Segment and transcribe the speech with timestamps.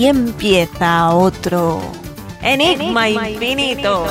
[0.00, 1.82] Aquí empieza otro
[2.40, 4.06] Enigma, infinito.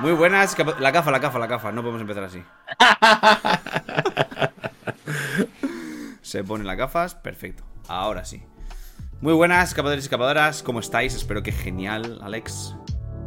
[0.00, 2.42] Muy buenas, la gafa, la gafa, la gafa, no podemos empezar así.
[6.22, 7.64] Se ponen las gafas, perfecto.
[7.86, 8.42] Ahora sí.
[9.20, 11.14] Muy buenas, escapadores y escapadoras, ¿cómo estáis?
[11.14, 12.74] Espero que genial, Alex.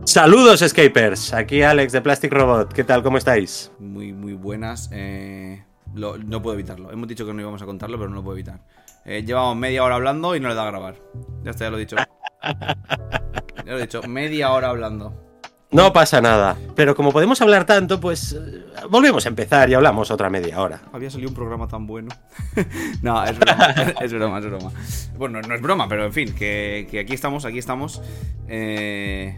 [0.05, 1.31] Saludos, escapers.
[1.31, 2.73] Aquí Alex de Plastic Robot.
[2.73, 3.03] ¿Qué tal?
[3.03, 3.71] ¿Cómo estáis?
[3.77, 4.89] Muy, muy buenas.
[4.91, 5.63] Eh,
[5.95, 6.91] no puedo evitarlo.
[6.91, 8.59] Hemos dicho que no íbamos a contarlo, pero no lo puedo evitar.
[9.05, 10.95] Eh, llevamos media hora hablando y no le da a grabar.
[11.43, 11.95] Ya está, ya lo he dicho.
[11.95, 15.25] ya lo he dicho, media hora hablando.
[15.71, 16.57] No pasa nada.
[16.75, 20.81] Pero como podemos hablar tanto, pues eh, volvemos a empezar y hablamos otra media hora.
[20.93, 22.09] Había salido un programa tan bueno.
[23.01, 23.65] no, es broma,
[24.01, 24.71] es broma, es broma.
[25.17, 28.01] Bueno, no es broma, pero en fin, que, aquí estamos, aquí estamos.
[28.47, 29.37] Eh,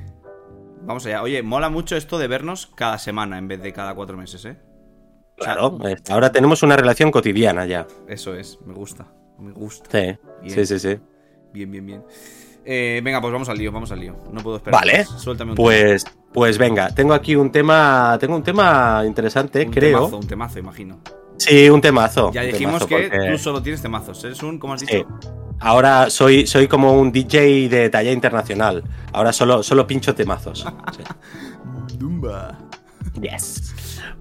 [0.84, 1.24] vamos allá.
[1.24, 4.58] Oye, mola mucho esto de vernos cada semana en vez de cada cuatro meses, ¿eh?
[5.38, 5.78] Claro,
[6.10, 7.88] ahora tenemos una relación cotidiana ya.
[8.08, 9.08] Eso es, me gusta,
[9.40, 9.90] me gusta.
[9.90, 10.18] Sí,
[10.50, 11.00] sí, sí, sí.
[11.54, 12.04] Bien, bien, bien.
[12.70, 14.16] Eh, venga, pues vamos al lío, vamos al lío.
[14.32, 14.82] No puedo esperar.
[14.82, 15.06] Vale.
[15.06, 20.00] Suéltame un pues, pues venga, tengo aquí un tema, tengo un tema interesante, un creo.
[20.00, 21.00] Temazo, un temazo, imagino.
[21.38, 22.32] Sí, un temazo.
[22.34, 24.22] Ya dijimos que tú solo tienes temazos.
[24.24, 25.08] Eres un, ¿cómo has dicho?
[25.60, 28.84] Ahora soy, soy como un DJ de talla internacional.
[29.14, 30.66] Ahora solo, solo pincho temazos.
[31.98, 32.58] Dumba.
[33.20, 33.74] Yes.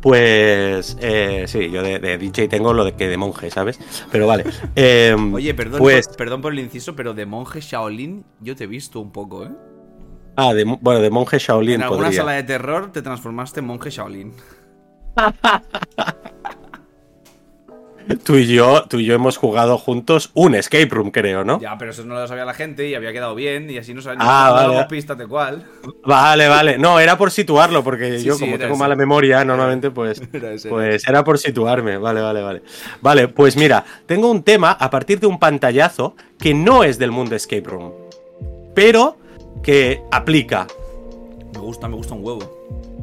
[0.06, 3.80] Pues eh, sí, yo de, DJ tengo lo de que de monje, ¿sabes?
[4.12, 4.44] Pero vale.
[4.76, 8.66] Em, Oye, perdón, pues, perdón por el inciso, pero de monje Shaolin yo te he
[8.68, 9.50] visto un poco, ¿eh?
[10.36, 11.74] Ah, de, bueno, de monje Shaolin.
[11.74, 14.32] En alguna sala de terror te transformaste en monje Shaolin.
[18.24, 21.60] Tú y yo, tú y yo hemos jugado juntos un escape room, creo, ¿no?
[21.60, 24.00] Ya, pero eso no lo sabía la gente y había quedado bien y así no
[24.00, 24.84] sabía ah, vale.
[24.84, 25.64] pistas de cuál.
[26.04, 26.78] Vale, vale.
[26.78, 30.22] No, era por situarlo, porque yo, como tengo mala memoria, normalmente, pues,
[30.68, 31.98] pues era por situarme.
[31.98, 32.62] Vale, vale, vale.
[33.00, 37.10] Vale, pues mira, tengo un tema a partir de un pantallazo que no es del
[37.10, 37.92] mundo escape room,
[38.74, 39.16] pero
[39.62, 40.66] que aplica.
[41.54, 42.55] Me gusta, me gusta un huevo.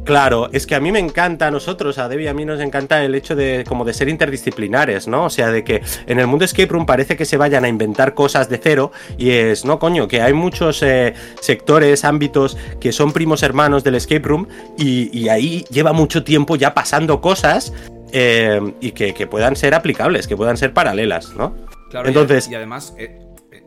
[0.03, 3.03] Claro, es que a mí me encanta, a nosotros, a Debbie, a mí nos encanta
[3.03, 5.25] el hecho de como de ser interdisciplinares, ¿no?
[5.25, 8.13] O sea, de que en el mundo escape room parece que se vayan a inventar
[8.13, 13.13] cosas de cero y es, no, coño, que hay muchos eh, sectores, ámbitos que son
[13.13, 14.47] primos hermanos del escape room
[14.77, 17.73] y, ahí lleva mucho tiempo ya pasando cosas
[18.11, 21.55] eh, y que, puedan ser aplicables, que puedan ser paralelas, ¿no?
[21.89, 22.93] Claro, Entonces, y, además...
[22.97, 23.19] Eh,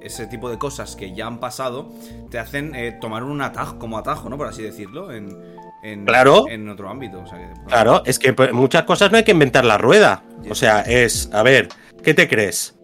[0.02, 1.92] ese tipo de cosas que ya han pasado
[2.30, 4.36] te hacen tomar un atajo como atajo, ¿no?
[4.36, 5.36] Por así decirlo, en,
[5.82, 6.46] en, claro.
[6.48, 7.22] en otro ámbito.
[7.66, 10.22] claro, es que pues, muchas cosas no hay que inventar la rueda.
[10.50, 11.68] O sea, es, a ver,
[12.02, 12.76] ¿qué te crees?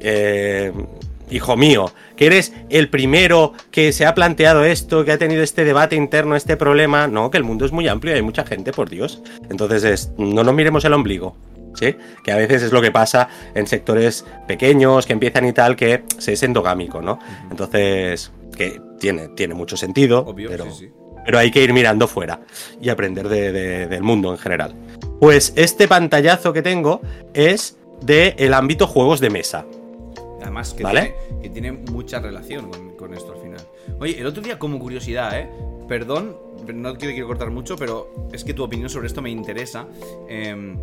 [0.00, 0.72] Eh,
[1.30, 5.64] hijo mío, que eres el primero que se ha planteado esto, que ha tenido este
[5.64, 7.06] debate interno, este problema.
[7.06, 9.22] No, que el mundo es muy amplio y hay mucha gente, por Dios.
[9.48, 11.36] Entonces, es, no nos miremos el ombligo.
[11.74, 11.94] ¿Sí?
[12.24, 16.02] Que a veces es lo que pasa en sectores pequeños que empiezan y tal, que
[16.18, 17.20] se es endogámico, ¿no?
[17.48, 20.66] Entonces, que tiene, tiene mucho sentido, pero,
[21.30, 22.40] pero hay que ir mirando fuera
[22.82, 24.74] y aprender del mundo en general.
[25.20, 27.02] Pues este pantallazo que tengo
[27.34, 29.64] es del ámbito juegos de mesa.
[30.42, 33.60] Además, que, tiene, que tiene, mucha relación con, esto al final.
[34.00, 35.48] Oye, el otro día, como curiosidad, ¿eh?
[35.86, 36.36] Perdón,
[36.66, 39.86] no quiero, quiero cortar mucho, pero es que tu opinión sobre esto me interesa.
[40.28, 40.76] Em,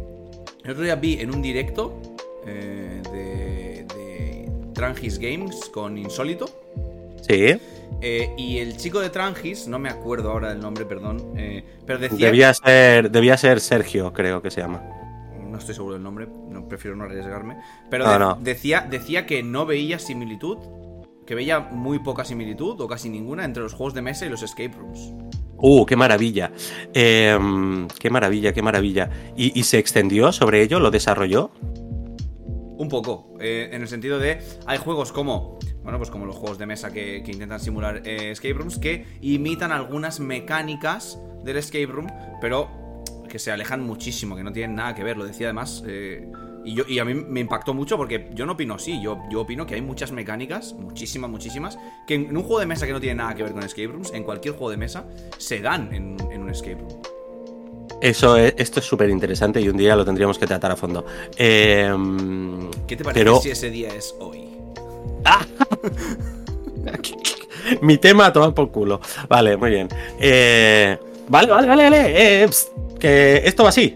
[0.63, 1.99] el otro día vi en un directo
[2.45, 6.49] eh, de, de Trangis Games con Insólito.
[7.27, 7.59] Sí.
[8.01, 11.99] Eh, y el chico de Trangis, no me acuerdo ahora del nombre, perdón, eh, pero
[11.99, 12.27] decía...
[12.27, 14.83] Debía ser, debía ser Sergio, creo que se llama.
[15.49, 17.57] No estoy seguro del nombre, no, prefiero no arriesgarme.
[17.89, 20.57] Pero Decía, decía que no veía similitud,
[21.25, 24.43] que veía muy poca similitud o casi ninguna entre los juegos de mesa y los
[24.43, 25.13] escape rooms.
[25.59, 26.51] ¡Uh, qué maravilla!
[26.93, 29.09] Em, ¡Qué maravilla, qué maravilla!
[29.35, 30.79] ¿Y, se extendió sobre ello?
[30.79, 31.51] ¿Lo desarrolló?
[32.77, 35.57] Un poco, eh, en el sentido de, hay juegos como
[35.87, 39.71] bueno, pues como los juegos de mesa que, intentan simular eh, escape rooms, que imitan
[39.71, 42.07] algunas mecánicas del escape room,
[42.41, 45.15] pero que se alejan muchísimo, que no tienen nada que ver.
[45.15, 45.85] Lo decía además.
[45.87, 46.29] Eh,
[46.65, 49.01] y, a mí me impactó mucho porque yo no opino así.
[49.01, 52.85] Yo, yo opino que hay muchas mecánicas, muchísimas, muchísimas, que en, un juego de mesa
[52.85, 55.07] que no tiene nada que ver con escape rooms, en cualquier juego de mesa,
[55.37, 57.16] se dan en, un escape room.
[58.01, 61.05] Eso es, esto es súper interesante y un día lo tendríamos que tratar a fondo.
[61.35, 64.47] Em, ¿Qué te parece si ese día es hoy?
[67.81, 69.01] Mi tema, toma por culo.
[69.27, 69.89] Vale, muy bien.
[70.19, 70.97] Eh,
[71.27, 72.43] vale, vale, vale, vale.
[72.43, 72.49] Eh,
[72.99, 73.95] que esto va así.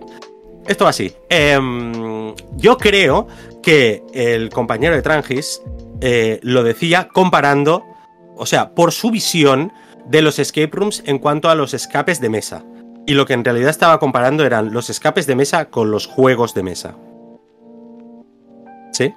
[0.68, 1.14] Esto va así.
[1.30, 3.28] Em, yo creo
[3.62, 5.62] que el compañero de Trangis
[6.02, 7.86] eh, lo decía comparando,
[8.36, 9.72] o sea, por su visión
[10.06, 12.64] de los escape rooms en cuanto a los escapes de mesa.
[13.08, 16.54] Y lo que en realidad estaba comparando eran los escapes de mesa con los juegos
[16.54, 16.96] de mesa.
[18.92, 19.14] ¿Sí?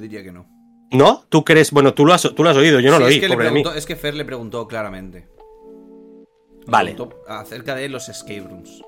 [0.00, 0.46] diría que no.
[0.92, 1.24] ¿No?
[1.28, 1.72] ¿Tú crees?
[1.72, 3.28] Bueno, tú lo has, tú lo has oído, yo no Sí, lo es oí, que,
[3.28, 3.64] le pobre de mí.
[3.74, 5.28] es que Fer le preguntó claramente.
[6.66, 6.92] Le Vale.
[6.92, 8.82] preguntó acerca de los escape rooms.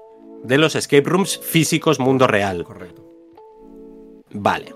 [0.44, 2.64] De los escape rooms físicos mundo real.
[2.64, 3.02] Correcto.
[4.32, 4.74] Vale.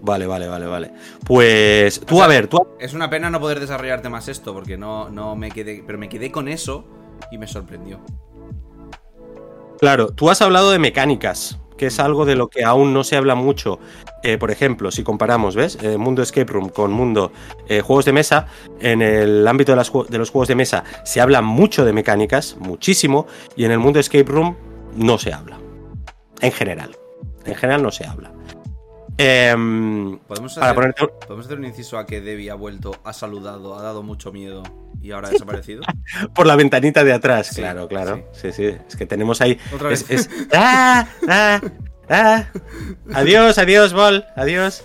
[0.00, 0.92] Vale, vale, vale, vale.
[1.26, 2.58] Pues tú, O sea, a ver, tú.
[2.78, 5.82] Es una pena no poder desarrollarte más esto, porque no, no me quedé.
[5.84, 6.84] Pero me quedé con eso
[7.30, 8.00] y me sorprendió.
[9.80, 13.16] Claro, tú has hablado de mecánicas, que es algo de lo que aún no se
[13.16, 13.78] habla mucho.
[14.24, 15.78] Eh, por ejemplo, si comparamos, ¿ves?
[15.80, 17.30] Eh, mundo escape room con mundo
[17.68, 18.48] eh, juegos de mesa,
[18.80, 22.56] en el ámbito de, las de los juegos de mesa se habla mucho de mecánicas,
[22.58, 24.56] muchísimo, y en el mundo escape room
[24.96, 25.58] no se habla.
[26.40, 26.96] En general.
[27.44, 28.32] En general no se habla.
[29.16, 33.12] Em, ¿Podemos para hacer, ponerte- ¿Podemos hacer un inciso a que Debbie ha vuelto, ha
[33.12, 34.62] saludado, ha dado mucho miedo
[35.00, 35.82] y ahora ha desaparecido?
[36.34, 38.28] por la ventanita de atrás, Sí, claro, claro.
[38.32, 38.52] Sí.
[38.52, 39.58] sí, Es que tenemos ahí.
[39.74, 40.28] Otra es- vez.
[40.28, 41.06] es- ¡Ah!
[41.28, 41.60] ¡Ah!
[42.08, 42.44] ¡Ah!
[43.14, 44.24] Adiós, adiós, Bol.
[44.36, 44.84] Adiós.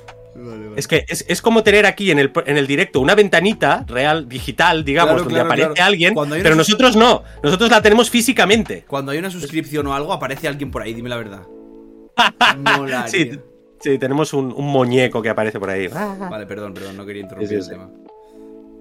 [0.75, 4.27] Es que es, es como tener aquí en el, en el directo una ventanita real,
[4.27, 5.87] digital, digamos, Claro, donde claro, aparece claro.
[5.87, 7.23] alguien, pero nosotros no.
[7.43, 8.83] Nosotros la tenemos físicamente.
[8.87, 11.41] Cuando hay una suscripción o algo, aparece alguien por ahí, dime la verdad.
[13.07, 13.31] Sí,
[13.79, 15.87] sí, tenemos un, un muñeco que aparece por ahí.
[15.87, 17.89] Vale, perdón, perdón, no quería interrumpir Sí, sí, el tema.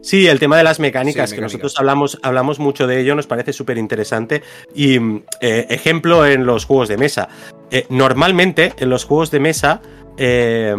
[0.03, 3.29] Sí, el tema de las mecánicas, Sí, que nosotros hablamos, hablamos mucho de ello, nos
[3.29, 4.43] parece súper interesante.
[4.75, 7.29] Y mm, eh, ejemplo en los juegos de mesa.
[7.71, 9.81] Eh, normalmente en los juegos de mesa,
[10.19, 10.75] eh,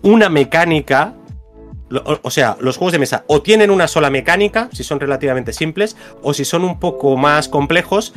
[0.00, 1.14] una mecánica,
[2.04, 5.52] o, o sea, los juegos de mesa o tienen una sola mecánica, si son relativamente
[5.52, 8.14] simples, o si son un poco más complejos,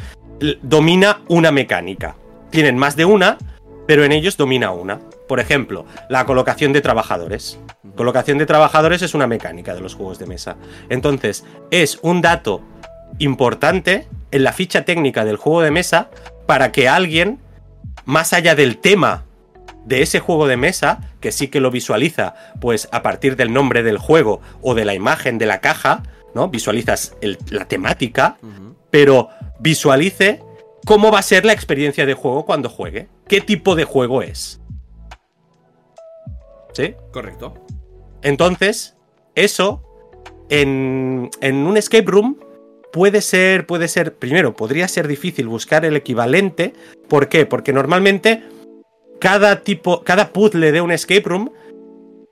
[0.62, 2.16] domina una mecánica.
[2.52, 3.38] Tienen más de una,
[3.86, 5.02] pero en ellos domina una.
[5.28, 7.60] Por ejemplo, la colocación de trabajadores.
[7.96, 10.56] Colocación de trabajadores es una mecánica de los juegos de mesa.
[10.90, 12.62] Entonces, es un dato
[13.20, 16.10] importante en la ficha técnica del juego de mesa
[16.46, 17.40] para que alguien,
[18.06, 19.24] más allá del tema
[19.86, 23.84] de ese juego de mesa, que sí que lo visualiza, pues a partir del nombre
[23.84, 26.50] del juego o de la imagen de la caja, ¿no?
[26.50, 28.38] Visualizas el- la temática,
[28.90, 29.30] pero
[29.60, 30.42] visualice
[30.86, 33.08] cómo va a ser la experiencia de juego cuando juegue.
[33.28, 34.60] ¿Qué tipo de juego es?
[36.76, 36.94] ¿Sí?
[37.12, 37.54] Correcto.
[38.22, 38.96] Entonces,
[39.34, 39.82] eso
[40.50, 42.38] en, en un escape room
[42.92, 46.74] puede ser, puede ser, primero, podría ser difícil buscar el equivalente.
[47.08, 47.46] ¿Por qué?
[47.46, 48.44] Porque normalmente
[49.20, 51.52] cada tipo, cada puzzle de un escape room,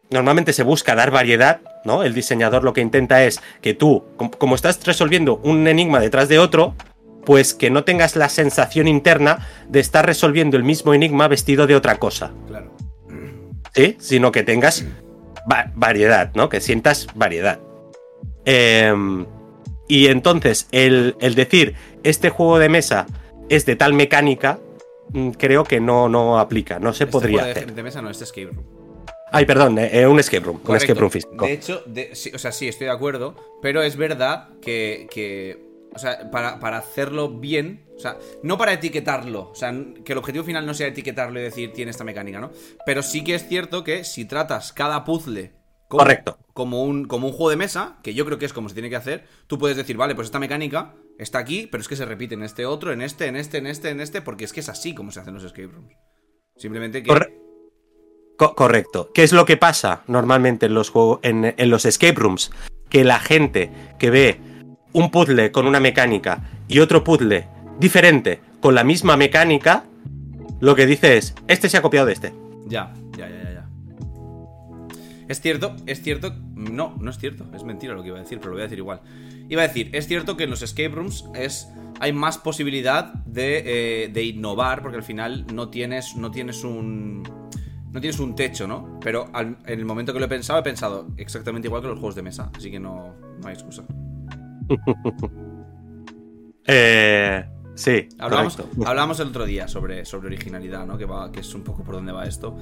[0.10, 2.04] normalmente se busca dar variedad, ¿no?
[2.04, 6.28] El diseñador lo que intenta es que tú, com- como estás resolviendo un enigma detrás
[6.30, 6.76] de otro,
[7.26, 11.76] pues que no tengas la sensación interna de estar resolviendo el mismo enigma vestido de
[11.76, 12.32] otra cosa.
[12.48, 12.63] Claro.
[13.74, 13.96] ¿Sí?
[14.00, 14.86] Sino que tengas
[15.52, 16.50] va- variedad, ¿no?
[16.50, 17.60] Que sientas variedad.
[18.46, 19.26] Em,
[19.88, 23.06] y entonces, el, el decir, este juego de mesa
[23.50, 24.60] es de tal mecánica,
[25.12, 27.74] mm, creo que no, no aplica, no se Este podría juego de, hacer.
[27.74, 28.66] de mesa no, este escape room.
[29.32, 31.46] Ay, perdón, eh, eh, un escape room, un escape room físico.
[31.46, 35.60] De hecho, de- sí, o sea, sí, estoy de acuerdo, pero es verdad que, que,
[35.96, 39.74] o sea, para, para hacerlo bien, sea, no para etiquetarlo, o sea,
[40.06, 42.52] que el objetivo final no sea etiquetarlo y decir tiene esta mecánica, ¿no?
[42.86, 45.54] Pero sí que es cierto que si tratas cada puzzle
[45.88, 46.38] como, Correcto.
[46.54, 48.90] como, un, como un juego de mesa, que yo creo que es como se tiene
[48.90, 52.06] que hacer, tú puedes decir, vale, pues esta mecánica está aquí, pero es que se
[52.06, 54.62] repite en este otro, en este, en este, en este, en este, porque es que
[54.62, 55.94] es así como se hacen los escape rooms.
[56.58, 57.10] Simplemente que...
[57.10, 57.38] Corre-
[58.36, 59.12] Co- correcto.
[59.14, 62.52] ¿Qué es lo que pasa normalmente en los, juegos, en, en los escape rooms?
[62.90, 64.40] Que la gente que ve
[64.94, 67.48] un puzzle con una mecánica y otro puzzle
[67.80, 69.84] diferente con la misma mecánica,
[70.60, 72.34] lo que dice es, este se ha copiado de este.
[72.68, 73.68] Ya, ya, ya, ya.
[75.28, 76.34] Es cierto, es cierto.
[76.56, 77.46] No, no es cierto.
[77.54, 79.02] Es mentira lo que iba a decir, pero lo voy a decir igual.
[79.50, 81.68] Iba a decir, es cierto que en los escape rooms es.
[82.00, 86.16] Hay más posibilidad de, eh, de innovar, porque al final no tienes.
[86.16, 87.24] No tienes un.
[87.92, 89.00] No tienes un techo, ¿no?
[89.02, 92.00] Pero al- en el momento que lo he pensado, he pensado exactamente igual que los
[92.00, 92.50] juegos de mesa.
[92.56, 93.84] Así que no, no hay excusa.
[96.66, 97.44] Eh,
[97.76, 100.98] sí, Hablamos, hablamos el otro día sobre, sobre originalidad, ¿no?
[100.98, 102.56] Que, va, que es un poco por dónde va esto.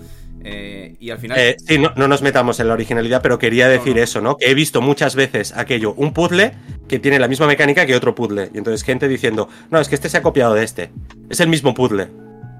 [0.44, 1.38] Eh, y al final.
[1.39, 4.01] Eh, sí, no, no nos metamos en la originalidad, pero quería decir no.
[4.01, 4.38] eso, ¿no?
[4.38, 6.53] Que he visto muchas veces aquello, un puzzle
[6.88, 8.50] que tiene la misma mecánica que otro puzzle.
[8.53, 10.91] Y entonces gente diciendo, no, es que este se ha copiado de este.
[11.30, 12.08] Es el mismo puzzle.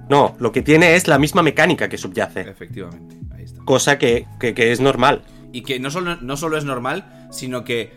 [0.10, 2.42] No, lo que tiene es la misma mecánica que subyace.
[2.42, 3.64] Efectivamente, ahí está.
[3.64, 5.24] Cosa que, que- que es normal.
[5.54, 7.92] Y que no solo, no solo es normal, sino que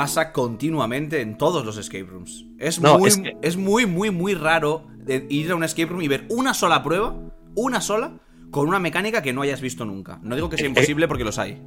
[0.00, 2.46] pasa continuamente en todos los escape rooms.
[2.58, 5.90] Es, No, muy, es que- es muy, muy, muy raro de ir a un escape
[5.90, 7.14] room y ver una sola prueba,
[7.54, 8.12] una sola,
[8.50, 10.18] con una mecánica que no hayas visto nunca.
[10.22, 11.60] No digo que sea Eh, imposible porque los hay,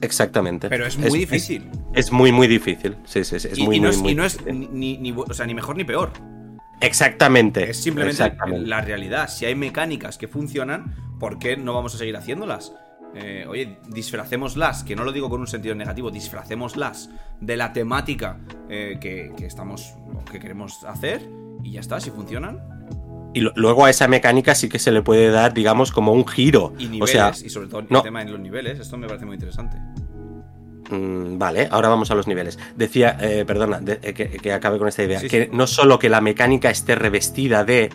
[0.00, 0.68] Exactamente.
[0.68, 1.68] pero es muy difícil.
[1.92, 2.94] Es, es muy, muy difícil.
[3.04, 3.48] Sí, sí, sí.
[3.50, 5.44] Es y, muy, y no, muy, es, muy y no es ni, ni- o sea,
[5.46, 6.12] ni mejor ni peor.
[6.80, 7.68] Exactamente.
[7.68, 8.68] Es simplemente exactamente.
[8.68, 9.28] la realidad.
[9.28, 12.72] Si hay mecánicas que funcionan, ¿por qué no vamos a seguir haciéndolas?
[13.14, 18.38] Eh, oye, disfracémoslas, que no lo digo con un sentido negativo, disfracémoslas de la temática
[18.68, 19.94] eh, que, que estamos,
[20.30, 21.28] que queremos hacer
[21.62, 22.60] y ya está, si funcionan.
[23.34, 26.26] Y lo- luego a esa mecánica sí que se le puede dar, digamos, como un
[26.26, 26.74] giro.
[26.78, 27.98] Y o niveles, sea, y sobre todo no.
[27.98, 29.78] el tema en los niveles, esto me parece muy interesante.
[30.92, 32.58] Mm, Vale, ahora vamos a los niveles.
[32.76, 35.50] Decía, eh, perdona, de- eh, que, que acabe con esta idea, Sí, que sí.
[35.52, 37.90] no solo que la mecánica esté revestida de,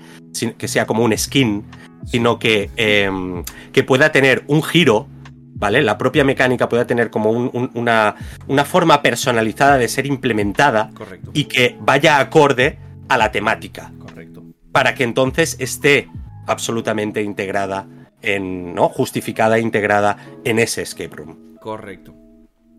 [0.58, 1.64] que sea como un skin,
[2.06, 5.08] sino que, em, que pueda tener un giro,
[5.56, 5.82] ¿vale?
[5.84, 8.16] La propia mecánica pueda tener como un- un- una,
[8.48, 11.32] una forma personalizada de ser implementada Correcto.
[11.34, 14.44] y que vaya acorde a la temática, Correcto.
[14.72, 16.10] para que entonces esté
[16.48, 17.86] absolutamente integrada
[18.22, 18.90] en, ¿no?
[18.90, 21.58] Justificada e integrada en ese escape room.
[21.60, 22.14] Correcto.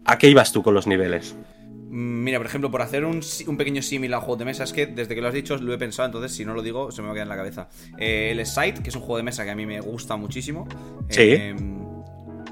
[0.09, 1.37] ¿A qué ibas tú con los niveles?
[1.91, 3.21] Mm, Mira, por ejemplo, por hacer un,
[3.59, 5.73] pequeño símil a un juego de mesa, es que desde que lo has dicho lo
[5.73, 7.69] he pensado, entonces si no lo digo se me va a quedar en la cabeza.
[7.99, 10.67] Eh, el Sight, que es un juego de mesa que a mí me gusta muchísimo.
[11.11, 11.21] Sí.
[11.21, 11.57] Eh,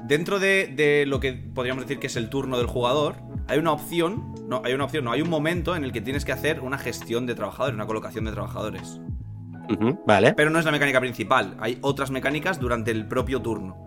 [0.03, 3.15] dentro de, de lo que podríamos decir que es el turno del jugador,
[3.47, 6.25] hay una opción, no, hay una opción, no, hay un momento en el que tienes
[6.25, 9.01] que hacer una gestión de trabajadores, una colocación de trabajadores.
[10.05, 13.86] Vale, Pero no es la mecánica principal, hay otras mecánicas durante el propio turno.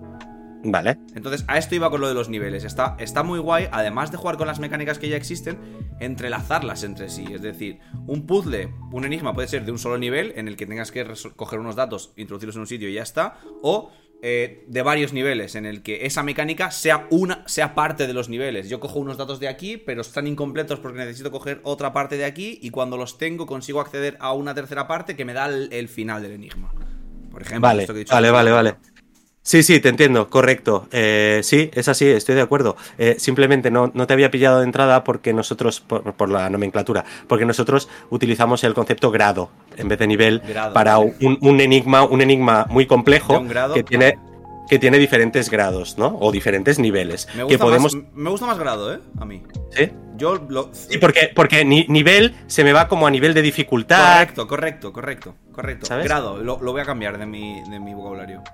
[0.65, 0.99] Vale.
[1.15, 2.65] Entonces, a esto iba con lo de los niveles.
[2.65, 5.59] Está, está muy guay, además de jugar con las mecánicas que ya existen,
[6.01, 7.27] entrelazarlas entre sí.
[7.33, 10.67] Es decir, un puzzle, un enigma puede ser de un solo nivel, en el que
[10.67, 13.39] tengas que coger unos datos, introducirlos en un sitio y ya está.
[13.63, 13.91] O
[14.23, 18.29] eh, de varios niveles, en el que esa mecánica sea, una, sea parte de los
[18.29, 18.69] niveles.
[18.69, 22.27] Yo cojo unos datos de aquí, pero están incompletos porque necesito coger otra parte de
[22.27, 25.73] aquí, y cuando los tengo consigo acceder a una tercera parte que me da el,
[25.73, 26.71] el final del enigma.
[27.31, 28.77] Por ejemplo, Vale, esto que he dicho vale, vale, vale.
[29.51, 30.87] Sí, sí, te entiendo, correcto.
[30.93, 32.77] Eh, sí, es así, estoy de acuerdo.
[32.99, 37.05] Eh, simplemente no, no te había pillado de entrada porque nosotros, por, por la nomenclatura,
[37.27, 42.05] porque nosotros utilizamos el concepto grado en vez de nivel Grado, para un, un enigma,
[42.05, 43.75] un enigma muy complejo grado.
[43.75, 44.19] que tiene
[44.69, 46.17] que tiene diferentes grados, ¿no?
[46.21, 47.27] O diferentes niveles.
[47.35, 47.93] Me que gusta, podemos.
[47.97, 49.01] más, me gusta más grado, ¿eh?
[49.19, 49.43] A mí.
[49.77, 49.91] ¿Sí?
[50.17, 50.71] Yo lo.
[50.73, 54.13] Sí, porque, porque ni- nivel se me va como a nivel de dificultad.
[54.21, 55.87] Correcto, correcto, correcto, correcto.
[55.87, 56.05] ¿Sabes?
[56.05, 58.45] Grado, lo, lo voy a cambiar de mi, de mi vocabulario.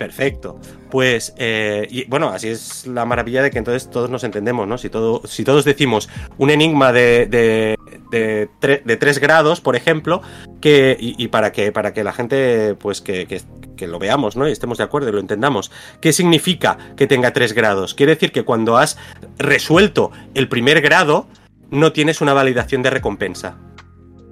[0.00, 0.58] Perfecto.
[0.90, 4.78] Pues, eh, bueno, así es la maravilla de que entonces todos nos entendemos, ¿no?
[4.78, 7.76] Si, todo, si todos decimos un enigma de, de,
[8.10, 10.22] de, tre- de tres grados, por ejemplo,
[10.62, 13.42] que, y, para, que, para que la gente, pues, que
[13.86, 14.48] lo veamos, ¿no?
[14.48, 15.70] Y estemos de acuerdo y lo entendamos.
[16.00, 17.92] ¿Qué significa que tenga tres grados?
[17.92, 18.96] Quiere decir que cuando has
[19.36, 21.26] resuelto el primer grado,
[21.68, 23.58] no tienes una validación de recompensa.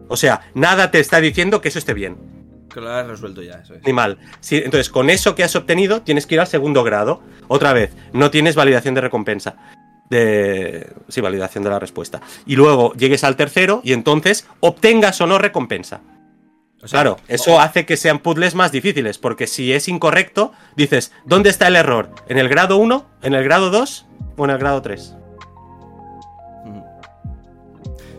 [0.09, 2.38] O sea, nada te está diciendo que eso esté bien
[2.73, 3.83] Que lo has resuelto ya, eso es.
[3.85, 4.19] ni mal.
[4.41, 7.23] Sí, entonces, con eso que has obtenido, tienes que ir al segundo grado.
[7.49, 9.57] Otra vez, no tienes validación de recompensa.
[10.11, 10.91] De.
[11.09, 12.21] Sí, validación de la respuesta.
[12.47, 16.01] Y luego llegues al tercero y entonces obtengas o no recompensa.
[16.81, 21.13] O sea, Claro, eso hace que sean puzzles más difíciles, porque si es incorrecto, dices,
[21.25, 22.11] ¿dónde está el error?
[22.29, 23.05] ¿En el grado 1?
[23.23, 24.07] ¿En el grado 2?
[24.37, 25.17] ¿O en el grado 3?
[26.67, 26.85] Ujú.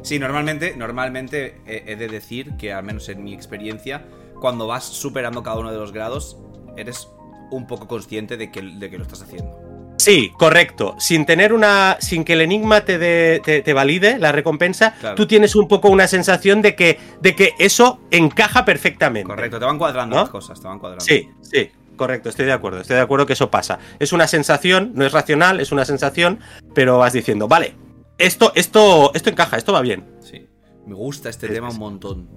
[0.01, 4.03] Sí, normalmente, normalmente he de decir que, al menos en mi experiencia,
[4.39, 6.38] cuando vas superando cada uno de los grados,
[6.77, 7.08] eres
[7.51, 9.58] un poco consciente de que, de que lo estás haciendo.
[9.98, 10.96] Sí, correcto.
[10.98, 11.98] Sin tener una.
[12.00, 15.15] Sin que el enigma te, dé- te, te valide la recompensa, Claro.
[15.15, 19.27] tú tienes un poco una sensación de que, de que eso encaja perfectamente.
[19.27, 20.22] Correcto, te van cuadrando ¿No?
[20.22, 21.03] las cosas, te van cuadrando.
[21.03, 22.79] Sí, sí, correcto, estoy de acuerdo.
[22.79, 23.77] Estoy de acuerdo que eso pasa.
[24.00, 26.39] Es una sensación, no es racional, es una sensación,
[26.74, 27.75] pero vas diciendo, vale,
[28.17, 30.05] esto, esto, esto encaja, esto va bien.
[30.22, 30.48] Sí.
[30.88, 32.29] Me gusta este tema un montón.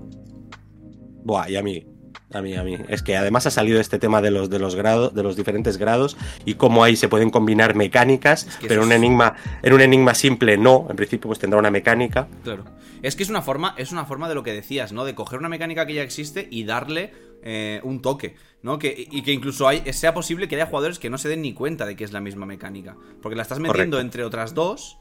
[1.25, 1.85] Buah, y a mí,
[2.33, 2.77] a mí, a mí.
[2.89, 5.77] Es que además ha salido este tema de los, de los grados, de los diferentes
[5.77, 9.81] grados y cómo ahí se pueden combinar mecánicas, Es que pero un enigma, en un
[9.81, 10.87] enigma simple no.
[10.89, 12.29] En principio, pues tendrá una mecánica.
[12.43, 12.65] Claro.
[13.03, 15.05] Es que es una forma, es una forma de lo que decías, ¿no?
[15.05, 17.13] De coger una mecánica que ya existe y darle
[17.43, 18.79] eh, un toque, ¿no?
[18.79, 21.53] Que, y que incluso hay, sea posible que haya jugadores que no se den ni
[21.53, 22.97] cuenta de que es la misma mecánica.
[23.21, 24.01] Porque la estás metiendo Correcto.
[24.01, 24.99] entre otras dos.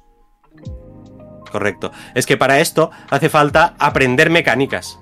[1.52, 1.92] Correcto.
[2.16, 5.00] Es que para esto hace falta aprender mecánicas.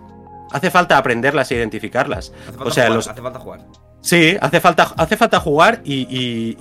[0.51, 2.31] Hace falta aprenderlas e identificarlas.
[2.47, 3.61] Hace falta O sea, jugar, los, hace falta jugar.
[4.01, 6.55] Sí, hace falta, hace falta jugar y, y-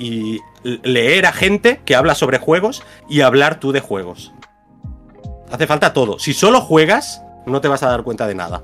[0.65, 4.33] y leer a gente que habla sobre juegos y hablar tú de juegos.
[5.51, 6.19] Hace falta todo.
[6.19, 8.63] Si solo juegas, no te vas a dar cuenta de nada.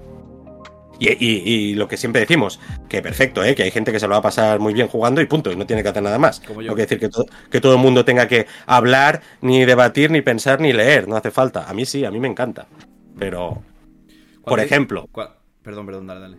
[0.98, 3.54] Y, lo que siempre decimos, que perfecto, ¿eh?
[3.54, 5.56] que hay gente que se lo va a pasar muy bien jugando y punto, y
[5.56, 6.40] no tiene que hacer nada más.
[6.40, 6.68] Como yo.
[6.70, 10.60] No quiere decir que, que todo el mundo tenga que hablar, ni debatir, ni pensar,
[10.60, 11.08] ni leer.
[11.08, 11.68] No hace falta.
[11.68, 12.66] A mí sí, a mí me encanta.
[13.18, 13.62] Pero,
[14.44, 15.08] por ejemplo,
[15.62, 16.36] Perdón, perdón, dale, dale.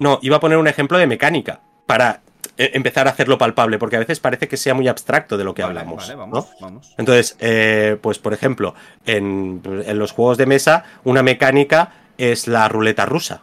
[0.00, 2.22] no, iba a poner un ejemplo de mecánica para
[2.56, 5.54] eh, empezar a hacerlo palpable, porque a veces parece que sea muy abstracto de lo
[5.54, 6.04] que Vale, hablamos.
[6.04, 6.18] Vale, ¿no?
[6.20, 6.94] vamos, vamos.
[6.98, 8.74] Entonces, eh, pues por ejemplo,
[9.06, 13.42] en, en los juegos de mesa, una mecánica es la ruleta rusa.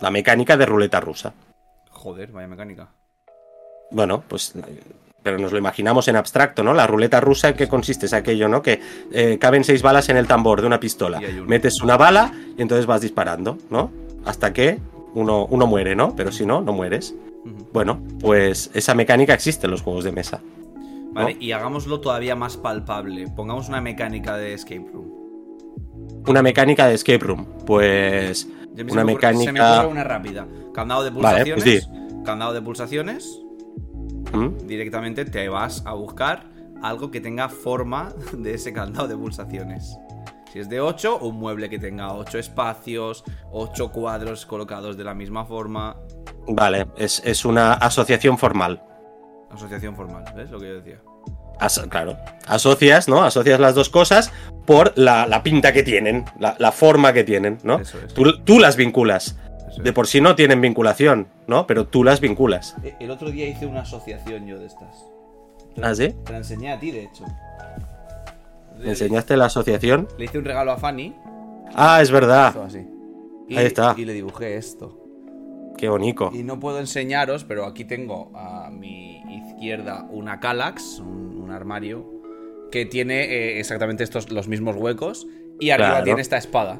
[0.00, 1.32] La mecánica de ruleta rusa.
[1.90, 2.88] Joder, vaya mecánica.
[3.90, 4.52] Bueno, pues
[5.26, 6.72] pero nos lo imaginamos en abstracto, ¿no?
[6.72, 8.06] La ruleta rusa, ¿en qué consiste?
[8.06, 8.62] Es aquello, ¿no?
[8.62, 8.80] Que
[9.10, 11.20] eh, caben seis balas en el tambor de una pistola.
[11.48, 13.90] Metes una bala y entonces vas disparando, ¿no?
[14.24, 14.78] Hasta que
[15.14, 16.14] uno, uno muere, ¿no?
[16.14, 17.12] Pero si no, no mueres.
[17.72, 20.40] Bueno, pues esa mecánica existe en los juegos de mesa.
[21.12, 23.26] Vale, y hagámoslo todavía más palpable.
[23.34, 25.10] Pongamos una mecánica de escape room.
[26.28, 27.46] Una mecánica de escape room.
[27.66, 28.46] Pues.
[28.46, 30.46] Una se me ocurre- Se me mecánica- ocurre una rápida.
[30.72, 31.88] Candado de Vale, pulsaciones.
[31.88, 33.40] pues Candado de pulsaciones.
[34.32, 34.66] ¿Mm?
[34.66, 36.44] Directamente te vas a buscar
[36.82, 39.96] algo que tenga forma de ese candado de pulsaciones.
[40.52, 45.14] Si es de 8, un mueble que tenga 8 espacios, 8 cuadros colocados de la
[45.14, 45.96] misma forma.
[46.48, 48.82] Vale, es, es una asociación formal.
[49.50, 51.00] Asociación formal, ¿ves lo que yo decía?
[51.58, 52.16] As- claro.
[52.46, 53.22] Asocias, ¿no?
[53.22, 54.32] Asocias las dos cosas
[54.66, 57.78] por la, la pinta que tienen, la, la forma que tienen, ¿no?
[57.80, 58.14] Eso es.
[58.14, 59.38] Tú, tú las vinculas.
[59.82, 61.66] De por sí no tienen vinculación, ¿no?
[61.66, 62.76] Pero tú las vinculas.
[62.82, 65.04] Eh, El otro día hice una asociación yo de estas.
[65.82, 66.14] ¿Ah, sí?
[66.24, 67.24] Te la enseñé a ti, de hecho.
[68.78, 70.08] ¿Me enseñaste la asociación?
[70.18, 71.14] Le hice un regalo a Fanny.
[71.74, 72.56] Ah, es verdad.
[72.64, 72.86] Así.
[73.48, 73.94] Y, Ahí está.
[73.96, 74.98] Y le dibujé esto.
[75.76, 76.30] Qué bonito.
[76.32, 79.18] Y no puedo enseñaros, pero aquí tengo a mi
[79.48, 82.06] izquierda una Calax, un, un armario,
[82.70, 85.26] que tiene eh, exactamente estos los mismos huecos.
[85.60, 86.04] Y arriba Claro.
[86.04, 86.78] tiene esta espada.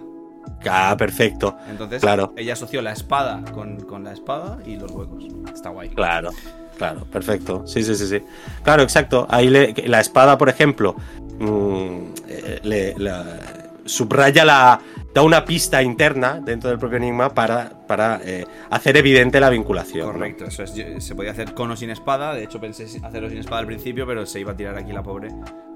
[0.69, 1.57] Ah, perfecto.
[1.71, 2.33] Entonces, Claro.
[2.37, 5.25] ella asoció la espada con, con la espada y los huecos.
[5.53, 5.91] Está guay.
[5.91, 6.31] Claro,
[6.79, 7.67] claro, perfecto.
[7.67, 8.21] Sí, sí, sí, sí.
[8.63, 9.27] Claro, exacto.
[9.31, 10.97] Ahí le- la espada, por ejemplo,
[11.39, 11.99] mm,
[12.29, 13.39] eh, le, la-
[13.85, 14.81] subraya la.
[15.15, 20.07] da una pista interna dentro del propio enigma para, para eh, hacer evidente la vinculación.
[20.09, 20.13] ¿no?
[20.13, 20.75] Correcto, eso es.
[21.05, 22.35] Se podía hacer con o sin espada.
[22.35, 25.03] De hecho, pensé hacerlo sin espada al principio, pero se iba a tirar aquí la
[25.03, 25.29] pobre.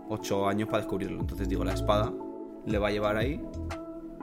[0.09, 1.21] Ocho años para descubrirlo.
[1.21, 2.13] Entonces digo, la espada
[2.67, 3.41] le va a llevar ahí.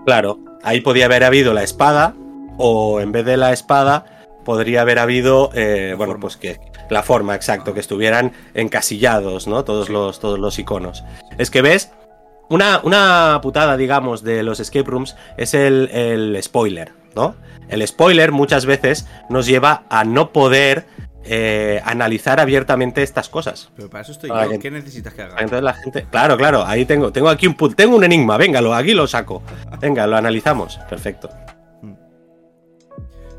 [0.08, 2.16] Claro, ahí podía haber habido la espada,
[2.58, 4.06] o en vez de la espada,
[4.46, 6.22] podría haber habido, eh, bueno, forma.
[6.22, 9.66] pues que la forma, exacto, que estuvieran encasillados, ¿no?
[9.66, 11.04] Todos, los, todos los iconos.
[11.38, 11.92] Es que ves,
[12.48, 17.36] una, una putada, digamos, de los escape rooms es el, el spoiler, ¿no?
[17.68, 20.86] El spoiler muchas veces nos lleva a no poder
[21.30, 23.70] eh, analizar abiertamente estas cosas.
[23.76, 24.52] Pero para eso estoy Para yo.
[24.54, 25.36] que- ¿Qué necesitas que haga?
[25.40, 28.74] Entonces la gente, claro, claro, ahí tengo, tengo aquí un tengo un enigma, venga, lo,
[28.74, 29.42] aquí lo saco.
[29.80, 30.78] Venga, lo analizamos.
[30.90, 31.30] Perfecto.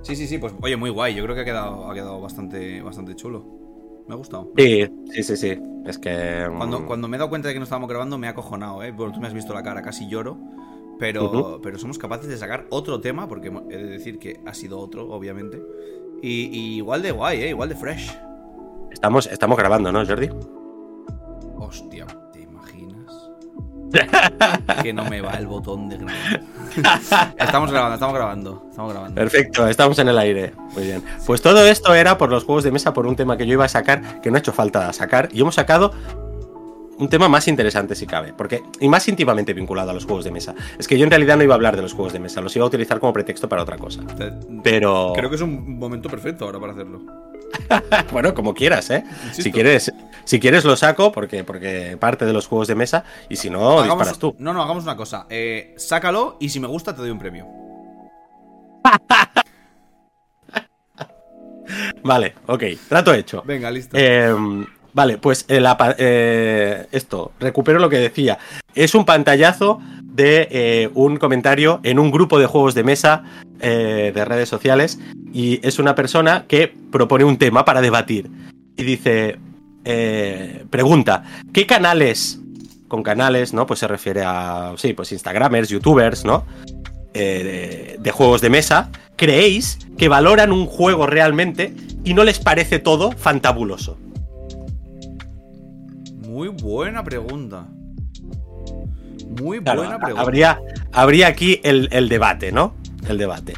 [0.02, 1.14] Sí, sí, sí, pues oye, muy guay.
[1.14, 3.44] Yo creo que ha quedado, ha quedado bastante, bastante chulo.
[4.06, 4.50] Me ha gustado.
[4.56, 5.58] Sí, sí, sí, sí.
[5.84, 6.48] Es que.
[6.50, 8.82] mm, Cuando, cuando me he dado cuenta de que no estábamos grabando, me ha acojonado,
[8.82, 8.90] ¿eh?
[8.90, 10.38] Bueno, tú me has visto la cara, casi lloro.
[10.98, 14.80] Pero, pero somos capaces de sacar otro tema, porque he de decir que ha sido
[14.80, 15.62] otro, obviamente.
[16.22, 17.48] Y, y igual de guay, ¿eh?
[17.50, 18.16] Igual de fresh.
[18.90, 20.28] Estamos, estamos grabando, ¿no, Jordi?
[21.56, 23.30] Hostia, ¿te imaginas?
[24.82, 26.42] que no me va el botón de grabar.
[27.38, 29.14] estamos grabando, estamos grabando, estamos grabando.
[29.14, 30.52] Perfecto, estamos en el aire.
[30.74, 31.04] Muy bien.
[31.26, 33.66] Pues todo esto era por los juegos de mesa, por un tema que yo iba
[33.66, 35.28] a sacar, que no ha hecho falta sacar.
[35.32, 35.92] Y hemos sacado
[36.98, 38.32] un tema más interesante, si cabe.
[38.32, 40.54] Porque, y más íntimamente vinculado a los juegos de mesa.
[40.78, 42.54] Es que yo en realidad no iba a hablar de los juegos de mesa, los
[42.56, 44.02] iba a utilizar como pretexto para otra cosa.
[44.62, 45.12] Pero.
[45.14, 47.00] Creo que es un momento perfecto ahora para hacerlo.
[48.12, 49.04] Bueno, como quieras, ¿eh?
[49.28, 49.42] Insisto.
[49.42, 49.92] Si quieres,
[50.24, 53.78] si quieres lo saco, porque, porque parte de los juegos de mesa, y si no,
[53.80, 54.36] Hagamos- disparas tú.
[54.38, 55.26] No, no, hagamos una cosa.
[55.30, 57.46] Eh, sácalo y si me gusta te doy un premio.
[62.02, 63.42] Vale, ok, trato hecho.
[63.46, 63.96] Venga, listo.
[63.98, 64.34] Eh,
[64.92, 68.38] vale, pues apa- eh, esto, recupero lo que decía.
[68.74, 73.24] Es un pantallazo de eh, un comentario en un grupo de juegos de mesa
[73.60, 74.98] eh, de redes sociales
[75.32, 78.28] y es una persona que propone un tema para debatir
[78.76, 79.38] y dice,
[79.84, 81.22] eh, pregunta,
[81.52, 82.40] ¿qué canales,
[82.88, 83.66] con canales, ¿no?
[83.66, 86.44] Pues se refiere a, sí, pues Instagramers, YouTubers, ¿no?
[87.14, 91.74] Eh, de, de juegos de mesa, creéis que valoran un juego realmente
[92.04, 93.98] y no les parece todo fantabuloso?
[96.38, 97.66] Muy buena pregunta.
[99.40, 100.22] Muy Claro, buena pregunta.
[100.22, 100.60] habría,
[100.92, 102.74] habría aquí el, el debate, ¿no?
[103.08, 103.54] El debate.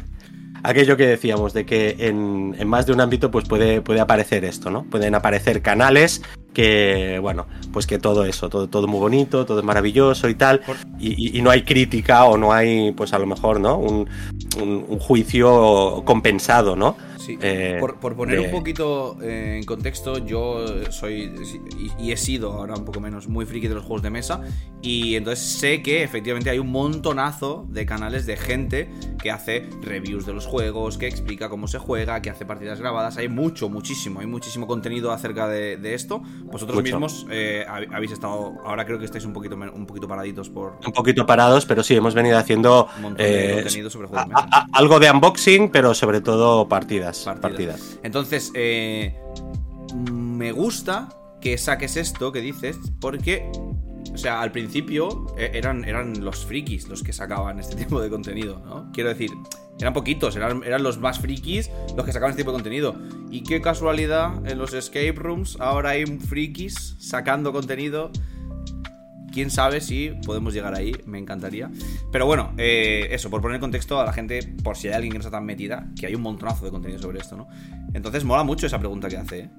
[0.63, 4.45] Aquello que decíamos de que en, en más de un ámbito pues puede, puede aparecer
[4.45, 4.85] esto, ¿no?
[4.85, 6.23] Pueden aparecer canales
[6.55, 10.61] que, bueno, pues que todo eso, todo, todo muy bonito, todo es maravilloso y tal,
[10.99, 13.77] y, y- y no hay crítica o no hay, pues a lo mejor, ¿no?
[13.77, 14.09] Un,
[14.59, 16.97] un- un juicio compensado, ¿no?
[17.21, 21.31] Sí, Eh, por, por poner de- un poquito eh, en contexto, yo soy
[21.99, 24.41] y, y he sido ahora un poco menos muy friki de los juegos de mesa
[24.81, 28.89] y entonces sé que efectivamente hay un montonazo de canales de gente
[29.21, 33.17] que hace reviews de los juegos, que explica cómo se juega, que hace partidas grabadas,
[33.17, 36.21] hay mucho, muchísimo, hay muchísimo contenido acerca de, de esto.
[36.45, 36.83] Vosotros Mucho.
[36.99, 40.77] mismos eh, hab- habéis estado, ahora creo que estáis un poquito, un poquito paraditos por
[40.85, 44.27] Un poquito parados, pero sí, hemos venido haciendo un montón de contenido sobre juegos a-
[44.29, 44.47] de mesa.
[44.51, 47.10] a- a- algo de unboxing, pero sobre todo partidas.
[47.17, 47.41] Partidas.
[47.41, 47.99] partidas.
[48.03, 49.19] Entonces, eh,
[50.11, 51.09] me gusta
[51.41, 53.51] que saques esto que dices, porque,
[54.13, 58.09] o sea, al principio eh, eran, eran los frikis los que sacaban este tipo de
[58.09, 58.91] contenido, ¿no?
[58.93, 59.31] Quiero decir,
[59.79, 62.95] eran poquitos, eran, eran los más frikis los que sacaban este tipo de contenido.
[63.31, 68.11] Y qué casualidad, en los escape rooms ahora hay frikis sacando contenido
[69.31, 71.69] quién sabe si podemos llegar ahí, me encantaría.
[72.11, 75.19] Pero bueno, eh, eso, por poner contexto a la gente, por si hay alguien que
[75.19, 77.47] no está tan metida, que hay un montonazo de contenido sobre esto, ¿no?
[77.93, 79.49] Entonces mola mucho esa pregunta que hace, ¿eh?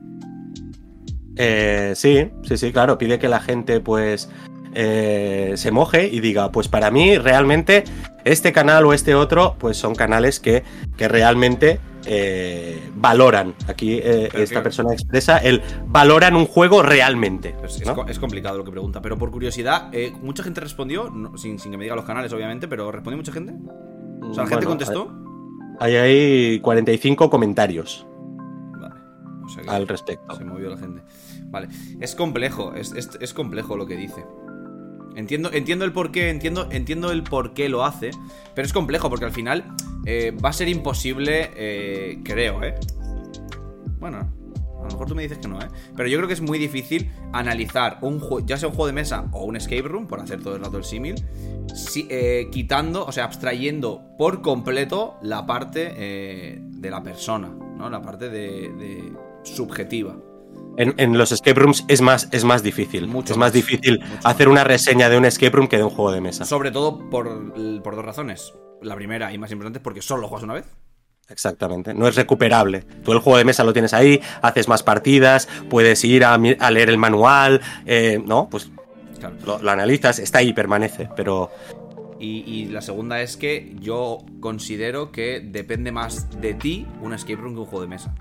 [1.36, 2.98] Eh, sí, sí, sí, claro.
[2.98, 4.28] Pide que la gente, pues,
[4.74, 7.84] eh, se moje y diga, pues para mí realmente
[8.24, 10.62] este canal o este otro, pues son canales que,
[10.96, 13.54] que realmente eh, valoran.
[13.68, 17.54] Aquí eh, esta que- persona expresa el valoran un juego realmente.
[17.64, 17.94] Es, es ¿no?
[17.94, 21.58] co- es complicado lo que pregunta, pero por curiosidad, eh, mucha gente respondió, no- sin,
[21.58, 23.54] sin que me diga los canales, obviamente, pero respondió mucha gente.
[24.22, 25.10] O sea, la gente contestó.
[25.80, 28.06] Hay, hay 45 comentarios
[28.78, 28.94] Vale.
[29.44, 30.36] O sea que al respecto.
[30.36, 31.02] se movió la gente.
[31.46, 31.68] Vale.
[32.00, 34.24] Es complejo, es, es- es complejo lo que dice.
[35.16, 38.10] Entiendo, entiendo el por qué, entiendo, entiendo el por qué lo hace,
[38.54, 39.74] pero es complejo porque al final
[40.06, 42.74] eh, va a ser imposible, eh, creo, ¿eh?
[43.98, 45.68] Bueno, a lo mejor tú me dices que no, ¿eh?
[45.96, 48.92] Pero yo creo que es muy difícil analizar un juego, ya sea un juego de
[48.94, 51.24] mesa o un escape room, por hacer todo el rato el símil,
[52.08, 57.88] eh, quitando, o sea, abstrayendo por completo la parte eh, de la persona, ¿no?
[57.90, 59.12] La parte de
[59.44, 60.16] subjetiva.
[60.76, 63.06] En, en los escape rooms es más, es más difícil.
[63.06, 65.84] Mucho es más más, difícil mucho hacer una reseña de un escape room que de
[65.84, 66.44] un juego de mesa.
[66.44, 68.54] Sobre todo por, por dos razones.
[68.80, 70.64] La primera y más importante es porque solo lo juegas una vez.
[71.28, 72.80] Exactamente, no es recuperable.
[73.04, 76.90] Tú el juego de mesa lo tienes ahí, haces más partidas, puedes ir a, leer
[76.90, 78.48] el manual, eh, ¿no?
[78.50, 78.70] Pues
[79.20, 79.36] Claro.
[79.46, 81.50] lo, lo analizas, está ahí, permanece, pero
[82.18, 87.36] Y, y la segunda es que yo considero que depende más de ti un escape
[87.40, 88.14] room que un juego de mesa.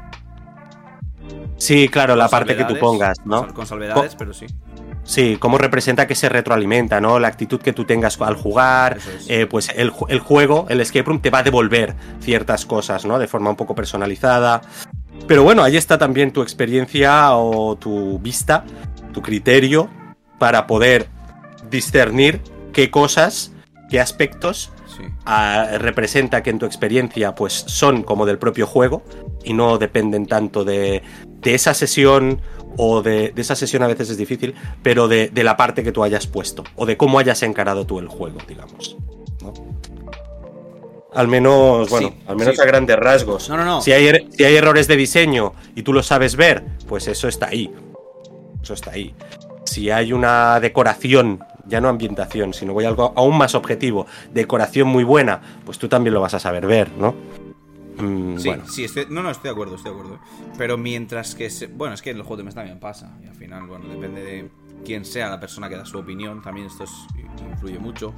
[1.57, 3.53] Sí, claro, la parte que tú pongas, ¿no?
[3.53, 4.47] Con salvedades, pero sí.
[5.03, 7.19] Sí, cómo representa que se retroalimenta, ¿no?
[7.19, 9.29] La actitud que tú tengas al jugar, es.
[9.29, 13.17] eh, pues el, el juego, el escape room te va a devolver ciertas cosas, ¿no?
[13.17, 14.61] De forma un poco personalizada.
[15.27, 18.63] Pero bueno, ahí está también tu experiencia o tu vista,
[19.11, 19.89] tu criterio
[20.37, 21.07] para poder
[21.69, 22.41] discernir
[22.73, 23.51] qué cosas,
[23.89, 24.71] qué aspectos
[25.01, 25.13] Sí.
[25.25, 29.03] ah, representa que en tu experiencia pues son como del propio juego
[29.43, 32.41] y no dependen tanto de, de esa sesión
[32.77, 35.91] o de, de esa sesión a veces es difícil, pero de, de la parte que
[35.91, 38.95] tú hayas puesto o de cómo hayas encarado tú el juego, digamos.
[39.41, 39.53] ¿no?
[41.13, 42.61] Al menos, bueno, Sí, al menos sí.
[42.61, 43.49] a grandes rasgos.
[43.49, 43.81] No, no, no.
[43.81, 47.27] Si hay, er- si hay errores de diseño y tú lo sabes ver, pues eso
[47.27, 47.69] está ahí.
[48.63, 49.13] Eso está ahí.
[49.65, 54.87] Si hay una decoración, ya no ambientación, sino voy a algo aún más objetivo, decoración
[54.87, 57.13] muy buena, pues tú también lo vas a saber ver, ¿no?
[57.97, 60.19] Mm, Sí, bueno, sí, estoy- no, no, estoy de acuerdo, estoy de acuerdo.
[60.57, 61.49] Pero mientras que...
[61.49, 63.17] se- bueno, es que en los juegos también pasa.
[63.23, 64.49] Y al final, bueno, depende de
[64.85, 66.41] quién sea la persona que da su opinión.
[66.41, 67.05] También esto es-
[67.51, 68.13] influye mucho.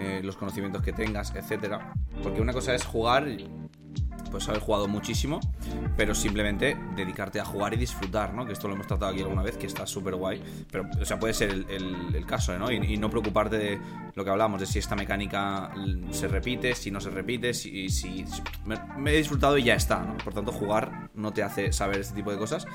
[0.00, 1.92] eh, los conocimientos que tengas, etcétera.
[2.22, 3.26] Porque una cosa es jugar...
[4.30, 5.40] Pues haber jugado muchísimo,
[5.96, 8.46] pero simplemente dedicarte a jugar y disfrutar, ¿no?
[8.46, 10.42] Que esto lo hemos tratado aquí alguna vez, que está súper guay.
[10.70, 12.70] Pero, o sea, puede ser el, caso, ¿no?
[12.70, 13.78] Y, no preocuparte de
[14.14, 15.72] lo que hablamos, de si esta mecánica
[16.10, 18.24] se repite, si no se repite, si, si,
[18.66, 20.16] me, he disfrutado y ya está, ¿no?
[20.18, 22.66] Por tanto, jugar no te hace saber este tipo de cosas.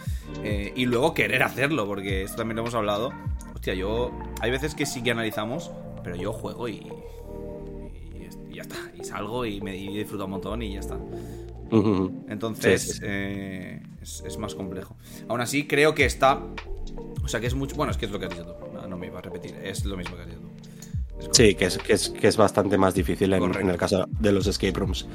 [0.43, 3.11] Eh, y luego querer hacerlo, porque esto también lo hemos hablado.
[3.53, 4.11] Hostia, yo.
[4.41, 5.71] Hay veces que sí que analizamos,
[6.03, 6.73] pero yo juego y.
[6.73, 6.89] y-
[8.49, 8.77] y ya está.
[8.95, 10.97] Y salgo y me y disfruto un montón y ya está.
[12.29, 12.99] Entonces, Sí, sí, sí.
[13.05, 14.95] eh, es, es más complejo.
[15.27, 16.39] Aún así, creo que está.
[17.23, 17.75] O sea, que es mucho.
[17.75, 18.53] Bueno, es que es lo que has dicho tú.
[18.73, 19.55] No, no me iba a repetir.
[19.63, 20.49] Es lo mismo que has dicho tú.
[21.31, 24.45] Sí, que es, que, es, que es bastante más difícil en, el caso de los
[24.45, 25.07] escape rooms.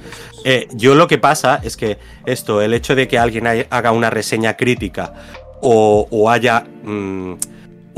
[0.45, 4.09] Eh, yo lo que pasa es que esto, el hecho de que alguien haga una
[4.09, 5.13] reseña crítica
[5.61, 6.65] o, o haya.
[6.83, 7.35] mm,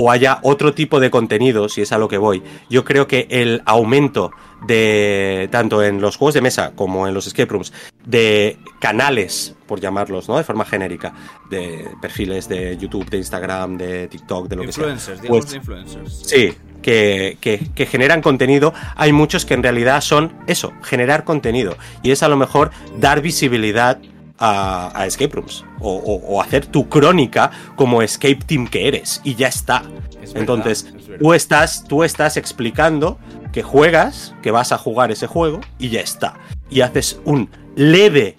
[0.03, 3.27] o haya otro tipo de contenido, si es a lo que voy, yo creo que
[3.29, 4.31] el aumento
[4.67, 7.73] de, tanto en los juegos de mesa como en los escape rooms,
[8.05, 10.37] de canales, por llamarlos, ¿no?
[10.37, 11.13] De forma genérica,
[11.51, 14.83] de perfiles de YouTube, de Instagram, de TikTok, de lo que sea.
[14.85, 16.23] Influencers, digamos Pues- de influencers.
[16.27, 18.73] Sí, que, que- que generan contenido.
[18.97, 21.77] Hay muchos que en realidad son eso, generar contenido.
[22.03, 23.99] Y es a lo mejor dar visibilidad
[24.41, 25.65] a, a escape rooms.
[25.79, 29.21] O, o- o hacer tu crónica como escape team que eres.
[29.23, 29.83] Y ya está.
[30.23, 33.19] Es verdad, Entonces, es tú estás, tú estás explicando
[33.53, 36.35] que juegas, que vas a jugar ese juego, y ya está.
[36.71, 38.37] Y haces un leve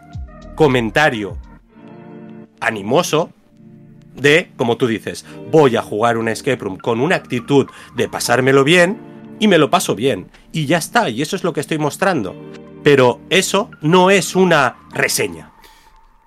[0.56, 1.38] comentario
[2.60, 3.30] animoso
[4.16, 8.64] de, como tú dices, voy a jugar un escape room con una actitud de pasármelo
[8.64, 8.98] bien
[9.40, 10.30] y me lo paso bien.
[10.52, 12.36] Y ya está, y eso es lo que estoy mostrando.
[12.84, 15.51] Pero eso no es una reseña.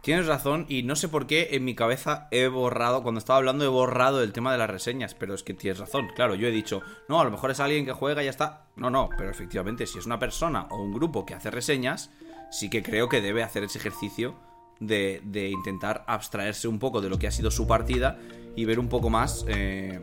[0.05, 3.65] Tienes razón y no sé por qué en mi cabeza he borrado, cuando estaba hablando
[3.65, 6.09] he borrado el tema de las reseñas, pero es que tienes razón.
[6.15, 8.67] Claro, yo he dicho, no, a lo mejor es alguien que juega y ya está.
[8.77, 12.11] No, no, pero efectivamente, si es una persona o un grupo que hace reseñas,
[12.51, 14.35] sí que creo que debe hacer ese ejercicio
[14.79, 18.19] de, de intentar abstraerse un poco de lo que ha sido su partida
[18.55, 20.01] y ver un poco más, eh,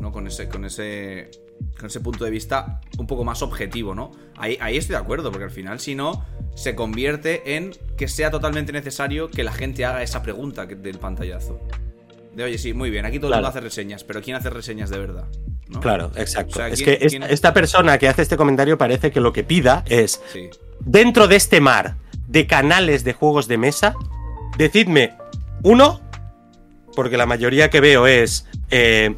[0.00, 0.10] ¿no?
[0.10, 1.30] Con ese, con ese
[1.78, 4.12] con ese punto de vista un poco más objetivo, ¿no?
[4.36, 8.30] Ahí, ahí estoy de acuerdo, porque al final, si no, se convierte en que sea
[8.30, 11.60] totalmente necesario que la gente haga esa pregunta del pantallazo.
[12.34, 13.42] De oye, sí, muy bien, aquí todo el Claro.
[13.46, 15.24] mundo hace reseñas, pero ¿quién hace reseñas de verdad?
[15.68, 15.80] ¿No?
[15.80, 16.52] Claro, exacto.
[16.52, 19.32] O sea, es ¿quién- que quién- esta persona que hace este comentario parece que lo
[19.32, 20.50] que pida es, Sí.
[20.80, 21.96] dentro de este mar
[22.28, 23.94] de canales de juegos de mesa,
[24.58, 25.14] decidme
[25.62, 26.00] uno,
[26.96, 29.14] porque la mayoría que veo es eh,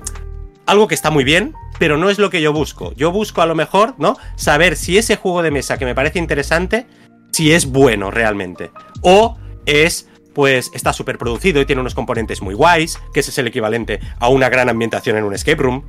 [0.66, 2.92] algo que está muy bien, pero no es lo que yo busco.
[2.94, 4.16] Yo busco a lo mejor, ¿no?
[4.36, 6.86] Saber si ese juego de mesa que me parece interesante,
[7.32, 8.70] si es bueno realmente.
[9.02, 9.36] O
[9.66, 13.46] es, pues, está súper producido y tiene unos componentes muy guays, que ese es el
[13.48, 15.84] equivalente a una gran ambientación en un escape room.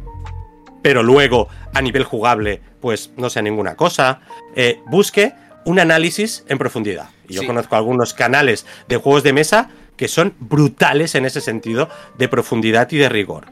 [0.81, 4.21] Pero luego, a nivel jugable, pues no sea ninguna cosa.
[4.55, 5.33] Eh, busque
[5.65, 7.09] un análisis en profundidad.
[7.27, 7.47] Y yo Sí.
[7.47, 12.89] conozco algunos canales de juegos de mesa que son brutales en ese sentido de profundidad
[12.91, 13.47] y de rigor.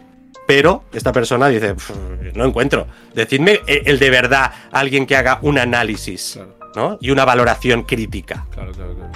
[0.47, 1.91] Pero esta persona dice, "Pff,
[2.35, 2.87] no encuentro.
[3.13, 6.55] Decidme eh, el de verdad alguien que haga un análisis Claro.
[6.75, 6.97] ¿no?
[7.01, 8.45] y una valoración crítica.
[8.51, 9.11] Claro, claro, claro.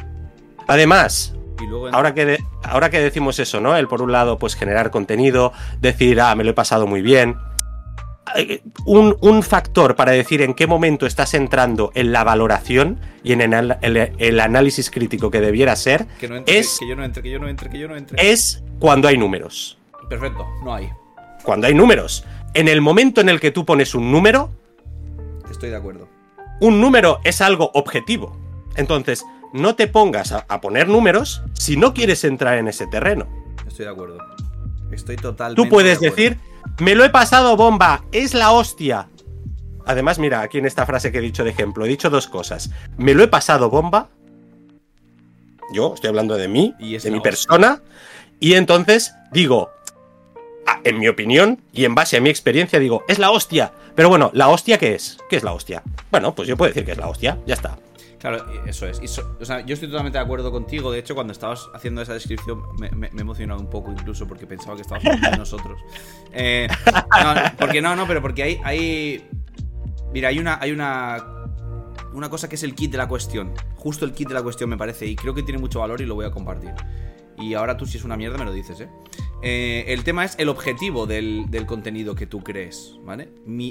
[0.67, 3.75] Además, Y luego en- ahora que, de- ahora que decimos eso, ¿no?
[3.75, 7.35] El por un lado, pues generar contenido, decir, ah, me lo he pasado muy bien.
[8.35, 13.33] Eh, Un, un factor para decir en qué momento estás entrando en la valoración y
[13.33, 16.89] en el, el- el análisis crítico que debiera ser que, no entre, es, que, que
[16.89, 18.31] yo no entre, que yo no entre, que yo no entre.
[18.31, 19.77] es cuando hay números.
[20.09, 20.89] Perfecto, no hay.
[21.49, 22.25] Cuando hay números.
[22.53, 24.51] En el momento en el que tú pones un número,
[25.49, 26.07] Estoy de acuerdo.
[26.61, 28.37] un número es algo objetivo.
[28.75, 33.27] Entonces, no te pongas a, a poner números si no quieres entrar en ese terreno.
[33.67, 34.19] Estoy de acuerdo.
[34.91, 35.59] Estoy totalmente.
[35.59, 36.37] Tú puedes de decir,
[36.77, 39.07] me lo he pasado bomba, es la hostia.
[39.87, 42.69] Además, mira, aquí en esta frase que he dicho de ejemplo, he dicho dos cosas.
[42.95, 44.09] Me lo he pasado bomba.
[45.73, 47.31] Yo estoy hablando de mí, Y es de mi hostia.
[47.31, 47.81] persona.
[48.39, 49.71] Y entonces digo,
[50.83, 53.71] en mi opinión y en base a mi experiencia, digo, es la hostia.
[53.95, 55.17] Pero bueno, ¿la hostia qué es?
[55.29, 55.83] ¿Qué es la hostia?
[56.11, 57.77] Bueno, pues yo puedo decir que es la hostia, ya está.
[58.19, 58.99] Claro, eso es.
[59.39, 60.91] O sea, yo estoy totalmente de acuerdo contigo.
[60.91, 64.27] De hecho, cuando estabas haciendo esa descripción, me, me- me he emocionado un poco incluso
[64.27, 65.79] porque pensaba que estabas hablando de nosotros.
[66.33, 66.67] Eh,
[67.23, 69.25] no, no, porque no, no, pero porque hay, hay.
[70.13, 70.57] Mira, hay una.
[70.61, 71.25] Hay una.
[72.11, 73.53] Una cosa que es el kit de la cuestión.
[73.77, 75.05] Justo el kit de la cuestión me parece.
[75.05, 76.71] Y creo que tiene mucho valor y lo voy a compartir.
[77.39, 78.89] Y ahora tú, si es una mierda, me lo dices, ¿eh?
[79.41, 83.29] Eh, el tema es el objetivo del, contenido que tú crees, ¿vale?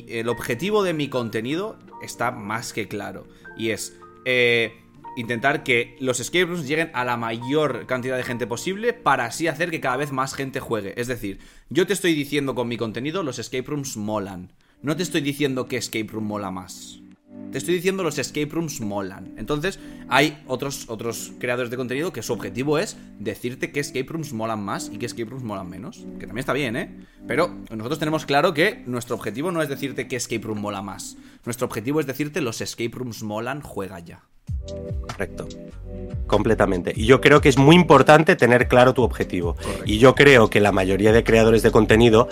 [0.08, 3.26] El objetivo de mi contenido está más que claro.
[3.56, 4.72] Y es eh,
[5.16, 9.46] intentar que los escape rooms lleguen a la mayor cantidad de gente posible para así
[9.46, 10.94] hacer que cada vez más gente juegue.
[10.96, 14.52] Es decir, yo te estoy diciendo con mi contenido los escape rooms molan.
[14.80, 17.00] No te estoy diciendo que escape room mola más.
[17.52, 19.32] Te estoy diciendo los escape rooms molan.
[19.38, 24.34] Entonces, hay otros, otros creadores de contenido que su objetivo es decirte que escape rooms
[24.34, 26.04] molan más y que escape rooms molan menos.
[26.18, 27.06] Que también está bien, ¿eh?
[27.26, 31.16] Pero nosotros tenemos claro que nuestro objetivo no es decirte que escape room mola más.
[31.44, 34.22] Nuestro objetivo es decirte los escape rooms molan, juega ya.
[35.00, 35.48] Correcto.
[36.26, 36.92] Completamente.
[36.94, 39.54] Y yo creo que es muy importante tener claro tu objetivo.
[39.54, 39.82] Correcto.
[39.86, 42.28] Y yo creo que la mayoría de creadores de contenido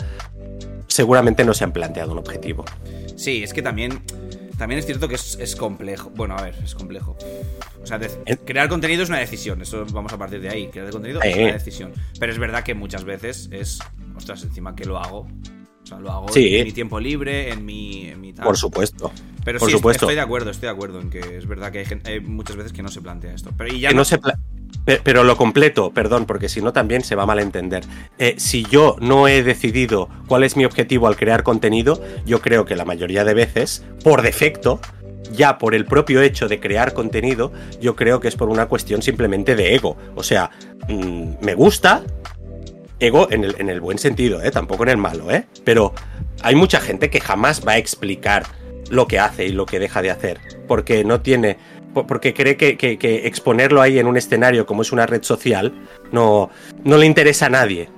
[0.89, 2.65] seguramente no se han planteado un objetivo.
[3.17, 4.03] Sí, es que también.
[4.59, 6.11] También es cierto que es, es complejo.
[6.11, 7.17] Bueno, a ver, es complejo.
[7.83, 9.61] O sea, En- crear contenido es una decisión.
[9.63, 10.69] Eso vamos a partir de ahí.
[10.69, 11.93] Crear contenido es una decisión.
[12.19, 13.79] Pero es verdad que muchas veces es.
[14.17, 15.29] Ostras, encima que lo hago.
[15.83, 16.57] O sea, lo hago Sí.
[16.57, 18.07] en mi tiempo libre, en mi.
[18.09, 18.45] En mi tal.
[18.47, 19.13] Por supuesto.
[19.45, 20.07] Pero por sí, supuesto.
[20.07, 22.57] estoy de acuerdo, estoy de acuerdo en que es verdad que hay, gente- hay muchas
[22.57, 23.53] veces que no se plantea esto.
[23.57, 24.56] Pero y ya Que no se pla- Pe-
[25.03, 27.83] Pero lo completo, perdón, porque si no también se va a malentender.
[28.19, 32.65] Eh, si yo no he decidido cuál es mi objetivo al crear contenido, yo creo
[32.65, 34.81] que la mayoría de veces, por defecto,
[35.33, 39.03] ya por el propio hecho de crear contenido, yo creo que es por una cuestión
[39.03, 39.97] simplemente de ego.
[40.15, 40.51] O sea,
[40.89, 42.05] mm, me gusta,
[43.01, 44.51] ego en el, en el buen sentido, ¿eh?
[44.51, 45.47] tampoco en el malo, ¿eh?
[45.65, 45.93] pero
[46.43, 48.45] hay mucha gente que jamás va a explicar
[48.91, 51.59] lo que hace y lo que deja de hacer, porque no tiene,
[52.05, 55.73] porque cree que, que- que exponerlo ahí en un escenario como es una red social
[56.11, 56.51] no,
[56.83, 57.89] no le interesa a nadie,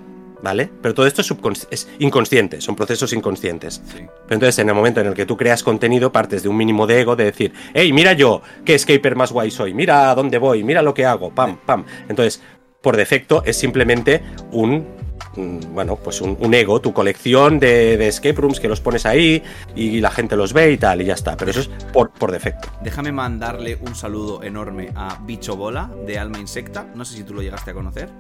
[0.43, 0.69] ¿vale?
[0.83, 1.33] Pero todo esto es,
[1.71, 3.81] es inconsciente, son procesos inconscientes.
[3.87, 3.95] Sí.
[3.97, 6.87] Pero entonces, en el momento en el que tú creas contenido, partes de un mínimo
[6.87, 10.37] de ego de decir, hey, mira yo, qué escaper más guay soy, mira a dónde
[10.39, 11.85] voy, mira lo que hago, pam, pam.
[12.09, 12.43] Entonces,
[12.83, 14.87] por defecto, es simplemente un
[15.37, 19.43] bueno, pues un, un ego, tu colección de, de escape rooms que los pones ahí
[19.77, 21.37] y la gente los ve y tal, y ya está.
[21.37, 22.69] Pero eso es por, por defecto.
[22.83, 26.87] Déjame mandarle un saludo enorme a Bicho Bola de Alma Insecta.
[26.95, 28.11] No sé si tú lo llegaste a conocer.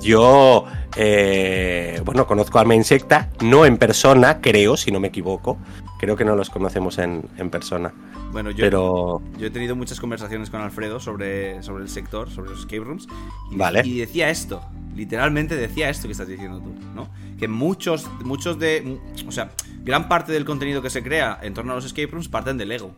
[0.00, 0.64] Yo,
[0.96, 5.58] eh, bueno, conozco a Alma Insecta, no en persona, creo, si no me equivoco.
[5.98, 7.92] Creo que no los conocemos en, en persona.
[8.32, 12.50] Bueno, yo, Pero, yo he tenido muchas conversaciones con Alfredo sobre, sobre el sector, sobre
[12.50, 13.06] los escape rooms.
[13.50, 13.82] Y, Vale.
[13.84, 14.60] y decía esto,
[14.96, 17.08] literalmente decía esto que estás diciendo tú, ¿no?
[17.38, 18.98] Que muchos, muchos de.
[19.28, 19.50] O sea,
[19.84, 22.72] gran parte del contenido que se crea en torno a los escape rooms parten del
[22.72, 22.94] ego.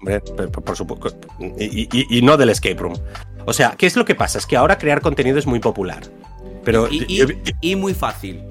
[0.00, 1.28] hombre, por, supuesto,
[1.58, 2.94] y, y- y no del escape room.
[3.44, 4.38] O sea, ¿qué es lo que pasa?
[4.38, 6.02] Es que ahora crear contenido es muy popular.
[6.64, 8.42] Pero, Y, muy fácil.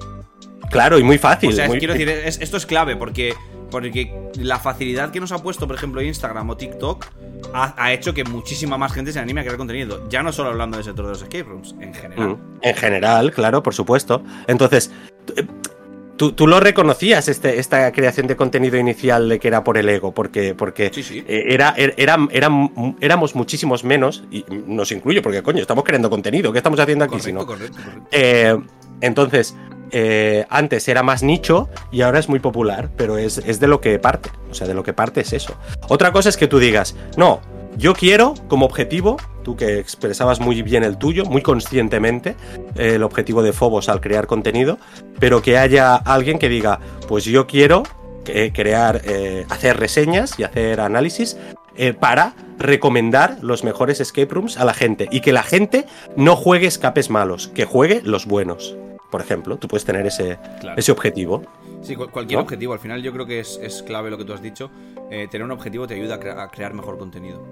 [0.70, 1.50] claro, y muy fácil.
[1.50, 3.34] O sea, muy- quiero decir, es- esto es clave porque,
[3.70, 7.06] porque la facilidad que nos ha puesto, por ejemplo, Instagram o TikTok
[7.54, 10.06] ha, ha hecho que muchísima más gente se anime a crear contenido.
[10.08, 12.28] Ya no solo hablando del sector de los escape rooms, en general.
[12.28, 14.22] Mm, En general, claro, por supuesto.
[14.46, 14.90] Entonces,
[15.26, 15.46] t-
[16.16, 19.88] tú, tú lo reconocías, este, esta creación de contenido inicial de que era por el
[19.88, 21.24] ego, porque, porque Sí, sí.
[21.26, 22.16] eh, era, er- era,
[23.00, 27.18] éramos muchísimos menos, y nos incluyo, porque coño, estamos creando contenido, ¿qué estamos haciendo aquí
[27.20, 27.46] si Correcto, no?
[27.46, 28.08] correcto, correcto.
[28.12, 28.58] Eh,
[29.00, 29.56] entonces,
[29.92, 33.98] eh, antes era más nicho y ahora es muy popular, pero es, de lo que
[33.98, 34.30] parte.
[34.50, 35.54] O sea, de lo que parte es eso.
[35.88, 37.40] Otra cosa es que tú digas, no,
[37.76, 42.36] yo quiero como objetivo, tú que expresabas muy bien el tuyo, muy conscientemente,
[42.76, 44.78] eh, el objetivo de Fobos al crear contenido,
[45.18, 47.84] pero que haya alguien que diga, pues yo quiero
[48.24, 51.36] que- crear, eh, hacer reseñas y hacer análisis
[51.76, 56.36] eh, para recomendar los mejores escape rooms a la gente y que la gente no
[56.36, 58.76] juegue escapes malos, que juegue los buenos.
[59.10, 60.78] Por ejemplo, tú puedes tener ese, Claro.
[60.78, 61.42] ese objetivo.
[61.82, 62.44] Sí, cual- cualquier ¿no?
[62.44, 62.72] objetivo.
[62.72, 64.70] Al final yo creo que es, es clave lo que tú has dicho.
[65.10, 67.42] Eh, tener un objetivo te ayuda a, crea- a crear mejor contenido.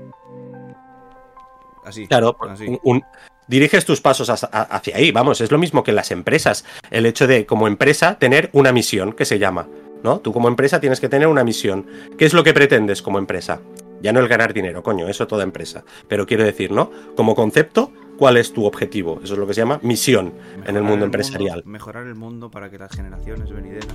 [1.85, 2.07] Así.
[2.07, 2.67] Claro, así.
[2.67, 3.05] un- un-
[3.47, 6.65] diriges tus pasos hacia, hacia ahí, vamos, es lo mismo que en las empresas.
[6.91, 9.67] El hecho de, como empresa, tener una misión que se llama,
[10.03, 10.19] ¿no?
[10.21, 11.87] Tú como empresa tienes que tener una misión.
[12.19, 13.61] ¿Qué es lo que pretendes como empresa?
[14.03, 15.83] Ya no el ganar dinero, coño, eso toda empresa.
[16.09, 16.91] Pero quiero decir, ¿no?
[17.17, 19.21] Como concepto, ¿cuál es tu objetivo?
[19.23, 20.33] Eso es lo que se llama misión
[20.67, 21.63] en el mundo empresarial.
[21.65, 23.87] mejorar el mundo para que las generaciones venideras.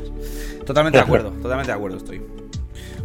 [0.65, 2.21] Totalmente de acuerdo, totalmente de acuerdo estoy.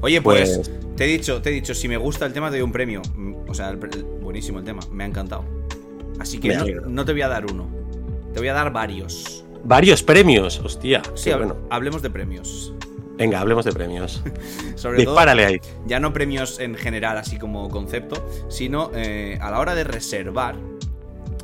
[0.01, 2.57] Oye, pues, Pues- te he dicho, te he dicho, si me gusta el tema te
[2.57, 3.03] doy un premio.
[3.49, 5.45] O sea, el pre- el- buenísimo el tema, me ha encantado.
[6.21, 7.67] Así que no, te voy a dar uno,
[8.33, 9.45] te voy a dar varios.
[9.65, 11.03] Varios premios, hostia.
[11.15, 11.57] Sí, qué hab- bueno.
[11.71, 12.73] hablemos de premios.
[13.17, 14.23] Venga, hablemos de premios.
[14.77, 15.59] Sobre Dispárale ahí.
[15.59, 19.83] todo, ya no premios en general, así como concepto, sino eh, a la hora de
[19.85, 20.55] reservar.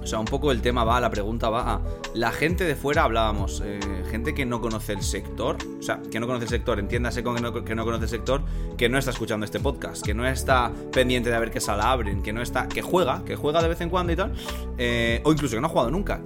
[0.05, 1.81] O sea, un poco el tema va, la pregunta va a
[2.13, 6.21] la gente de fuera, hablábamos, eh, gente que no conoce el sector, o sea, que
[6.21, 8.43] no conoce el sector, entiéndase con que no, que no conoce el sector,
[8.77, 12.23] que no está escuchando este podcast, que no está pendiente de ver qué sala abren,
[12.23, 14.35] que no está, que juega, que juega de vez en cuando y tal,
[14.77, 16.21] eh, o incluso que no ha jugado nunca.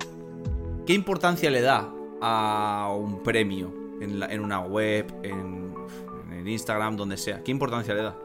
[0.84, 1.88] ¿Qué importancia le da
[2.20, 7.44] a un premio en, una web, en Instagram, donde sea?
[7.44, 8.16] ¿Qué importancia le da?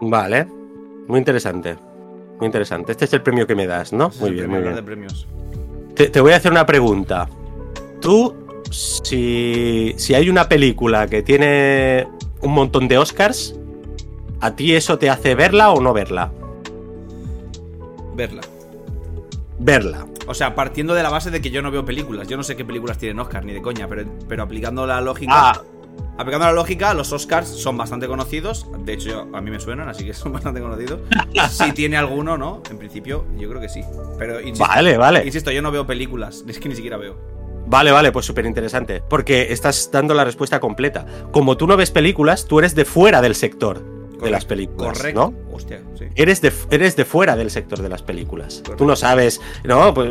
[0.00, 0.46] Vale.
[1.08, 1.76] Muy interesante.
[2.38, 2.92] Muy interesante.
[2.92, 4.08] Este es el premio que me das, ¿no?
[4.08, 4.74] Ese es Muy bien, muy bien.
[4.74, 5.26] de premios.
[5.94, 7.28] Te, te voy a hacer una pregunta.
[8.00, 8.34] Tú,
[8.70, 12.06] si, si hay una película que tiene
[12.42, 13.54] un montón de Oscars,
[14.40, 16.30] ¿a ti eso te hace verla o no verla?
[18.14, 18.42] Verla.
[19.58, 20.06] Verla.
[20.26, 22.28] O sea, partiendo de la base de que yo no veo películas.
[22.28, 25.32] Yo no sé qué películas tienen Oscar, ni de coña, pero, pero aplicando la lógica.
[25.34, 25.62] Ah,
[26.18, 28.66] Aplicando la lógica, los Oscars son bastante conocidos.
[28.84, 31.00] De hecho, yo- a mí me suenan, así que son bastante conocidos.
[31.50, 32.62] si tiene alguno, ¿no?
[32.70, 33.82] En principio, yo creo que sí.
[34.18, 35.24] Pero insisto, vale, vale.
[35.26, 36.44] insisto, yo no veo películas.
[36.48, 37.16] Es que ni siquiera veo.
[37.68, 39.02] Vale, vale, pues súper interesante.
[39.08, 41.04] Porque estás dando la respuesta completa.
[41.32, 43.82] Como tú no ves películas, tú eres de fuera del sector
[44.22, 44.96] de las películas.
[44.98, 45.32] Correcto.
[45.48, 45.54] ¿no?
[45.56, 46.06] Hostia, sí.
[46.14, 48.56] Eres de, eres de fuera del sector de las películas.
[48.64, 48.76] Correcto.
[48.76, 50.08] Tú no sabes, no, pues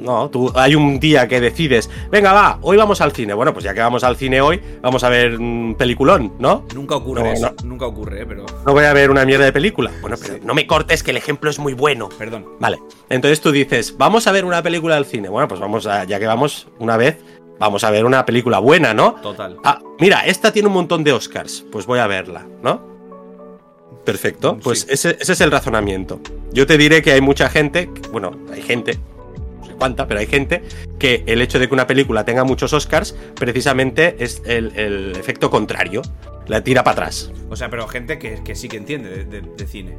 [0.00, 3.34] no, tú hay un día que decides, venga, va, hoy vamos al cine.
[3.34, 6.64] Bueno, pues ya que vamos al cine hoy, vamos a ver un peliculón, ¿no?
[6.74, 7.54] Nunca ocurre No, eso.
[7.64, 8.26] Nunca ocurre, ¿eh?
[8.26, 8.46] Pero.
[8.66, 9.90] No voy a ver una mierda de película.
[10.00, 10.40] Bueno, pero Sí.
[10.44, 12.08] no me cortes que el ejemplo es muy bueno.
[12.18, 12.46] Perdón.
[12.58, 12.80] Vale.
[13.08, 15.28] Entonces tú dices, vamos a ver una película al cine.
[15.28, 17.18] Bueno, pues vamos a, ya que vamos una vez,
[17.60, 19.14] vamos a ver una película buena, ¿no?
[19.22, 19.56] Total.
[19.62, 21.64] Ah, mira, esta tiene un montón de Oscars.
[21.70, 22.91] Pues voy a verla, ¿no?
[24.04, 24.58] Perfecto.
[24.62, 24.86] Pues Sí.
[24.90, 26.20] ese, ese es el razonamiento.
[26.52, 28.98] Yo te diré que hay mucha gente, bueno, hay gente,
[29.60, 30.62] no sé cuánta, pero hay gente
[30.98, 35.50] que el hecho de que una película tenga muchos Oscars precisamente es el, el efecto
[35.50, 36.02] contrario.
[36.48, 37.30] La tira para atrás.
[37.50, 39.96] O sea, pero gente que, que sí que entiende de, de- de cine.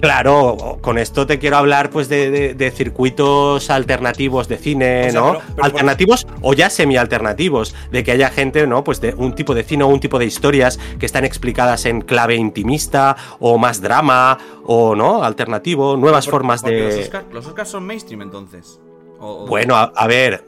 [0.00, 5.10] Claro, con esto te quiero hablar pues de, de- de circuitos alternativos de cine, O
[5.10, 5.32] sea, ¿no?
[5.32, 8.84] pero- pero- alternativos o ya semi-alternativos, de que haya gente, ¿no?
[8.84, 12.00] Pues de un tipo de cine o un tipo de historias que están explicadas en
[12.02, 15.22] clave intimista o más drama o, ¿no?
[15.24, 17.00] Alternativo, nuevas Por- formas Los de...
[17.04, 18.80] Oscars los Oscars son mainstream entonces.
[19.20, 20.44] O- o- Bueno, a, a ver.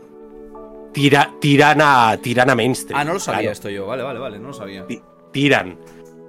[0.93, 2.99] Tira, tiran, a, tiran a mainstream.
[2.99, 3.53] Ah, no lo sabía claro.
[3.53, 3.87] esto yo.
[3.87, 4.87] Vale, vale, vale, no lo sabía.
[4.87, 5.77] Ti- Tiran.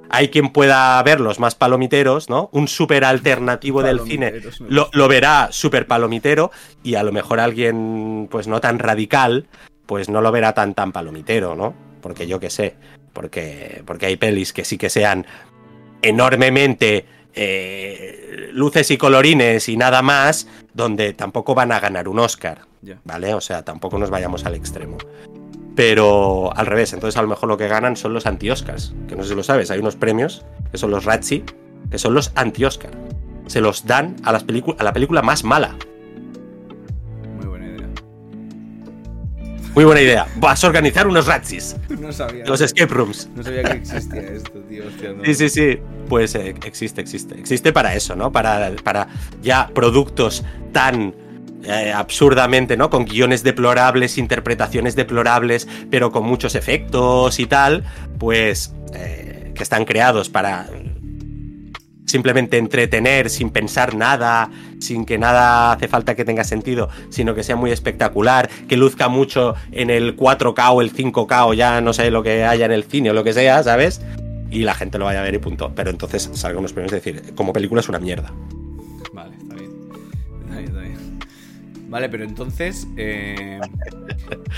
[0.10, 2.50] Hay quien pueda ver los más palomiteros, ¿no?
[2.52, 4.34] Un súper alternativo del cine
[4.68, 6.52] lo, lo verá súper palomitero
[6.84, 9.48] y a lo mejor alguien, pues no tan radical,
[9.86, 11.74] pues no lo verá tan tan palomitero, ¿no?
[12.02, 12.76] Porque yo qué sé,
[13.14, 15.26] porque, porque hay pelis que sí que sean
[16.02, 22.62] enormemente eh, luces y colorines y nada más, donde tampoco van a ganar un Oscar.
[23.04, 23.34] ¿vale?
[23.34, 24.98] O sea, tampoco nos vayamos al extremo.
[25.78, 29.22] Pero al revés, entonces a lo mejor lo que ganan son los anti-Oscars, que no
[29.22, 31.44] sé si lo sabes, hay unos premios que son los Razzie,
[31.92, 32.90] que son los anti-Oscar.
[33.46, 34.44] Se los dan a, las
[34.80, 35.76] a la película más mala.
[37.36, 37.88] Muy buena idea.
[39.76, 40.28] Muy buena idea.
[40.38, 42.44] Vas a organizar unos Razzies, No sabía.
[42.48, 43.30] los escape rooms.
[43.36, 44.84] No sabía que existía esto, tío.
[44.88, 45.24] Hostia, no.
[45.26, 45.80] Sí, sí, sí.
[46.10, 47.40] Pues eh, existe, existe.
[47.40, 48.32] Existe para eso, ¿no?
[48.32, 49.10] Para, para
[49.44, 51.14] ya productos tan
[51.68, 52.90] eh, absurdamente, ¿no?
[52.90, 57.84] Con guiones deplorables, interpretaciones deplorables, pero con muchos efectos y tal,
[58.18, 60.68] pues eh, que están creados para
[62.06, 64.50] simplemente entretener sin pensar nada,
[64.80, 69.10] sin que nada hace falta que tenga sentido, sino que sea muy espectacular, que luzca
[69.10, 72.72] mucho en el 4K o el 5K o ya no sé lo que haya en
[72.72, 74.02] el cine o lo que sea, ¿sabes?
[74.50, 75.74] Y la gente lo vaya a ver y punto.
[75.76, 78.32] Pero entonces salgan unos premios y decir, como película es una mierda.
[81.98, 82.88] Vale, pero entonces.
[82.96, 83.60] eh,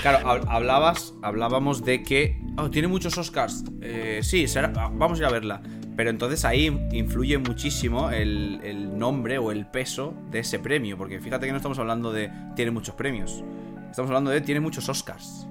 [0.02, 2.38] claro, hab- hablabas, hablábamos de que.
[2.58, 3.64] Oh, tiene muchos Oscars.
[3.80, 4.44] Eh, sí,
[4.92, 5.62] vamos a ir a verla.
[5.96, 10.98] Pero entonces ahí influye muchísimo el, el nombre o el peso de ese premio.
[10.98, 13.42] Porque fíjate que no estamos hablando de tiene muchos premios.
[13.90, 15.46] Estamos hablando de tiene muchos Oscars.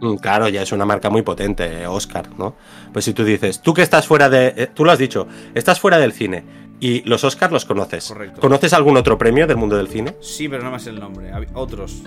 [0.00, 2.54] Mm, Claro, ya es una marca muy potente, eh, Oscar, ¿no?
[2.94, 4.54] Pues si tú dices, tú que estás fuera de.
[4.56, 6.44] eh, tú lo has dicho, estás fuera del cine
[6.80, 8.08] y los Oscars los conoces.
[8.08, 8.40] Correcto.
[8.40, 10.14] ¿Conoces algún otro premio del mundo del cine?
[10.20, 11.30] Sí, pero no más el nombre.
[11.54, 12.02] Otros.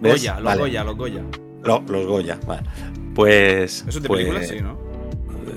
[0.00, 0.14] ¿Ves?
[0.14, 0.60] Goya, los Vale.
[0.60, 1.22] Goya, los Goya.
[1.64, 2.62] No, los Goya, vale.
[3.14, 3.84] Pues.
[3.86, 4.48] ¿Eso es de pues, películas?
[4.48, 4.78] Sí, ¿no?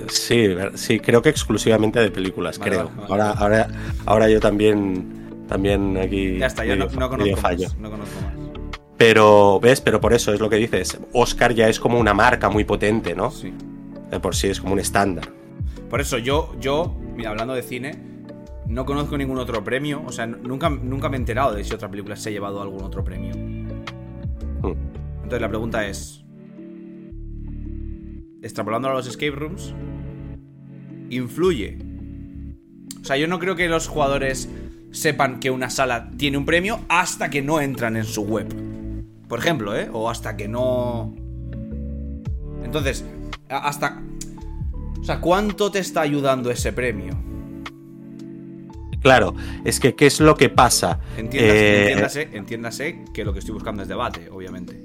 [0.09, 2.91] Sí, sí, creo que exclusivamente de películas, Vale, creo.
[2.95, 3.07] vale.
[3.09, 3.67] Ahora, ahora,
[4.05, 6.37] ahora yo también, también aquí.
[6.37, 7.67] Ya está, ya no, conozco fallo.
[7.67, 7.77] más.
[7.77, 8.33] No conozco más.
[8.97, 9.81] Pero, ¿ves?
[9.81, 10.99] Pero por eso es lo que dices.
[11.13, 13.31] Oscar ya es como una marca muy potente, ¿no?
[13.31, 13.53] Sí.
[14.11, 15.29] De por sí es como un estándar.
[15.89, 17.95] Por eso yo, yo, mira, hablando de cine,
[18.67, 20.03] no conozco ningún otro premio.
[20.05, 22.83] O sea, nunca, nunca me he enterado de si otra película se ha llevado algún
[22.83, 23.35] otro premio.
[23.35, 24.73] Mm.
[25.23, 26.23] Entonces la pregunta es.
[28.41, 29.73] Extrapolando a los escape rooms,
[31.09, 31.77] ¿influye?
[33.01, 34.49] O sea, yo no creo que los jugadores
[34.91, 38.47] sepan que una sala tiene un premio hasta que no entran en su web.
[39.27, 39.89] Por ejemplo, ¿eh?
[39.91, 41.13] O hasta que no.
[42.63, 43.05] Entonces,
[43.49, 44.01] hasta.
[45.03, 47.13] O sea, ¿cuánto te está ayudando ese premio?
[49.01, 49.35] Claro,
[49.65, 50.97] es que ¿qué es lo que pasa?
[51.17, 54.81] Entiéndase, Eh, entiéndase, entiéndase que lo que estoy buscando es debate, obviamente.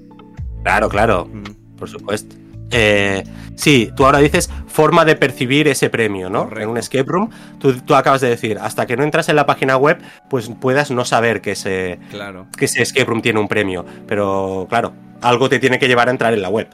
[0.64, 1.76] Claro, claro, Mm.
[1.76, 2.34] por supuesto.
[2.72, 3.22] Eh,
[3.54, 6.40] sí, tú ahora dices forma de percibir ese premio, ¿no?
[6.44, 6.64] Correcto.
[6.64, 9.46] En un escape room, tú, tú acabas de decir, hasta que no entras en la
[9.46, 9.98] página web,
[10.28, 13.86] pues puedas no saber que ese, Claro, que ese escape room tiene un premio.
[14.08, 14.92] Pero claro,
[15.22, 16.68] algo te tiene que llevar a entrar en la web,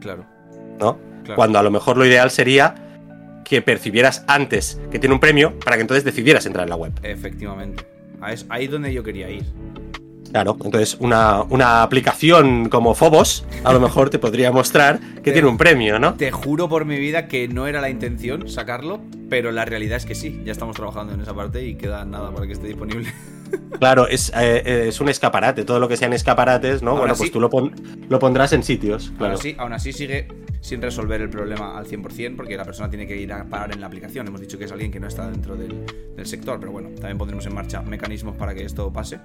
[0.00, 0.24] claro.
[0.80, 0.98] ¿no?
[1.22, 1.36] Claro.
[1.36, 2.74] Cuando a lo mejor lo ideal sería
[3.44, 6.92] que percibieras antes que tiene un premio para que entonces decidieras entrar en la web.
[7.02, 7.84] Efectivamente.
[8.20, 9.44] Ahí es ahí donde yo quería ir.
[10.30, 15.32] Claro, entonces una, una aplicación como Phobos a lo mejor te podría mostrar que Te-
[15.32, 16.14] tiene un premio, ¿no?
[16.14, 20.06] Te juro por mi vida que no era la intención sacarlo, pero la realidad es
[20.06, 20.40] que sí.
[20.46, 23.12] Ya estamos trabajando en esa parte y queda nada para que esté disponible.
[23.78, 26.96] Claro, es, eh, eh, es un escaparate, todo lo que sean escaparates, ¿no?
[26.96, 27.72] Bueno, pues tú lo, pon-
[28.08, 29.32] lo pondrás en sitios, claro.
[29.34, 30.28] Aún, así, aún así sigue
[30.60, 33.80] sin resolver el problema al 100% porque la persona tiene que ir a parar en
[33.80, 34.28] la aplicación.
[34.28, 35.84] Hemos dicho que es alguien que no está dentro del,
[36.16, 39.18] del sector, pero bueno, también pondremos en marcha mecanismos para que esto pase.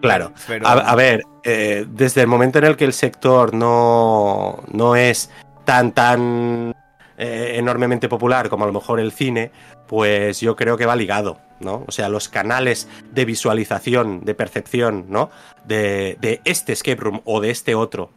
[0.00, 0.32] Claro.
[0.48, 4.96] Pero- A, a ver, eh, desde el momento en el que el sector no, no
[4.96, 5.30] es
[5.64, 6.74] tan, tan
[7.18, 9.50] eh, enormemente popular como a lo mejor el cine,
[9.86, 11.84] pues yo creo que va ligado, ¿no?
[11.86, 15.30] O sea, los canales de visualización, de percepción, ¿no?
[15.64, 18.10] De, de este escape room o de este otro.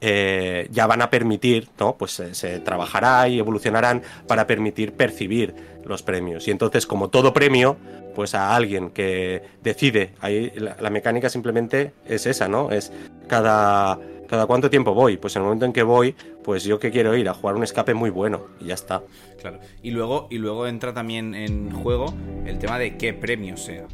[0.00, 1.96] eh, ya van a permitir, ¿no?
[1.96, 6.46] Pues se, trabajará y evolucionarán para permitir percibir los premios.
[6.48, 7.78] Y entonces, como todo premio,
[8.14, 12.70] pues a alguien que decide, ahí la, la mecánica simplemente es esa, ¿no?
[12.70, 12.92] Es
[13.26, 15.16] cada, cada cuánto tiempo voy.
[15.16, 16.14] Pues en el momento en que voy,
[16.46, 19.02] pues yo que quiero ir a jugar un escape muy bueno y ya está.
[19.40, 19.58] Claro.
[19.82, 22.14] Y luego, y luego entra también en juego
[22.46, 23.88] el tema de qué premio sea.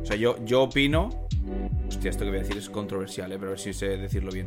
[0.00, 1.10] O sea, yo, yo opino.
[1.88, 3.36] Hostia, esto que voy a decir es controversial, ¿eh?
[3.36, 4.46] pero a ver si sé decirlo bien.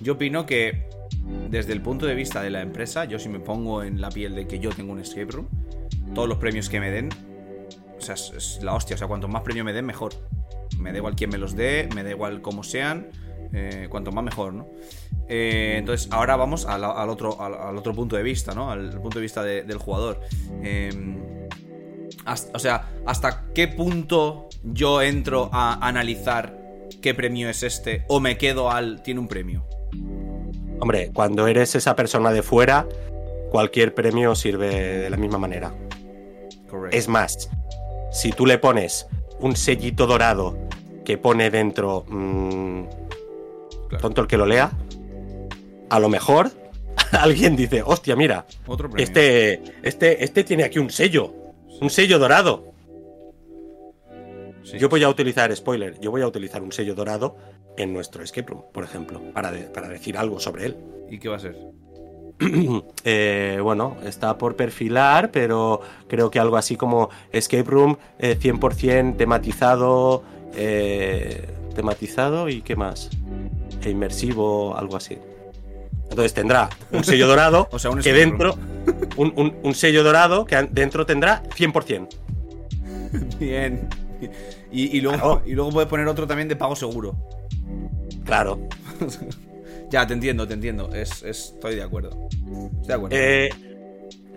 [0.00, 0.88] Yo opino que,
[1.48, 4.34] desde el punto de vista de la empresa, yo si me pongo en la piel
[4.34, 5.46] de que yo tengo un escape room,
[6.16, 7.10] todos los premios que me den,
[7.96, 8.96] o sea, es, la hostia.
[8.96, 10.14] O sea, cuanto más premio me den, mejor.
[10.80, 13.06] Me da igual quién me los dé, me da igual cómo sean.
[13.52, 14.68] Eh, cuanto más mejor, ¿no?
[15.28, 18.70] Eh, entonces, ahora vamos al, al otro, al, al otro punto de vista, ¿no?
[18.70, 20.20] Al, punto de vista de- del jugador.
[20.62, 20.90] Eh,
[22.24, 26.58] hasta- o sea, ¿hasta qué punto yo entro a analizar
[27.00, 28.04] qué premio es este?
[28.08, 29.02] ¿O me quedo al.
[29.02, 29.64] tiene un premio?
[30.80, 32.86] Hombre, cuando eres esa persona de fuera,
[33.50, 34.68] cualquier premio sirve
[35.00, 35.72] de la misma manera.
[36.68, 36.96] Correcto.
[36.96, 37.50] Es más,
[38.12, 39.06] si tú le pones
[39.40, 40.56] un sellito dorado
[41.04, 42.84] que pone dentro mm,
[43.90, 44.00] Claro.
[44.02, 44.70] tonto el que lo lea,
[45.90, 46.50] a lo mejor
[47.12, 51.32] alguien dice, hostia, mira, Otro este, este, este tiene aquí un sello,
[51.80, 52.72] un sello dorado.
[54.62, 54.78] Sí.
[54.78, 57.36] Yo voy a utilizar, spoiler, yo voy a utilizar un sello dorado
[57.76, 60.76] en nuestro escape room, por ejemplo, para, de- para decir algo sobre él.
[61.10, 61.56] ¿Y qué va a ser?
[63.04, 69.16] Eh, bueno, está por perfilar, pero creo que algo así como Escape Room eh, 100%
[69.16, 70.22] tematizado,
[70.54, 73.10] eh, tematizado y qué más,
[73.82, 75.18] e inmersivo, algo así.
[76.08, 78.56] Entonces tendrá un sello dorado O sea, un que dentro,
[79.16, 82.08] un, un- un sello dorado que dentro tendrá 100%.
[83.38, 83.88] Bien.
[84.72, 85.42] Y, y luego, Claro.
[85.46, 87.16] y luego puedes poner otro también de pago seguro.
[88.24, 88.60] Claro.
[89.90, 90.90] Ya, te entiendo, te entiendo.
[90.94, 92.28] Es, es- estoy de acuerdo.
[92.30, 93.16] Estoy de acuerdo.
[93.16, 93.50] Eh,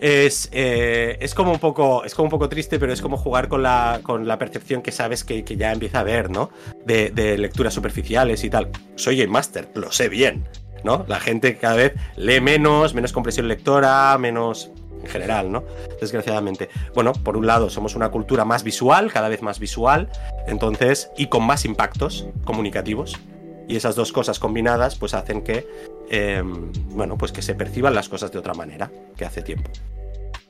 [0.04, 2.04] es, eh, es como un poco.
[2.04, 4.92] Es como un poco triste, pero es como jugar con la, con la percepción que
[4.92, 6.50] sabes que, ya empieza a haber, ¿no?
[6.86, 8.70] De, de lecturas superficiales y tal.
[8.96, 10.44] Soy Game Master, lo sé bien.
[10.84, 11.06] ¿No?
[11.08, 14.72] La gente cada vez lee menos, menos compresión lectora, menos.
[15.02, 15.66] En general, ¿no?
[16.00, 16.70] Desgraciadamente.
[16.96, 20.10] Bueno, por un lado, somos una cultura más visual, cada vez más visual,
[20.48, 23.20] entonces, y con más impactos comunicativos.
[23.68, 25.66] Y esas dos cosas combinadas, pues hacen que,
[26.10, 26.42] eh,
[26.90, 29.70] bueno, pues que se perciban las cosas de otra manera que hace tiempo.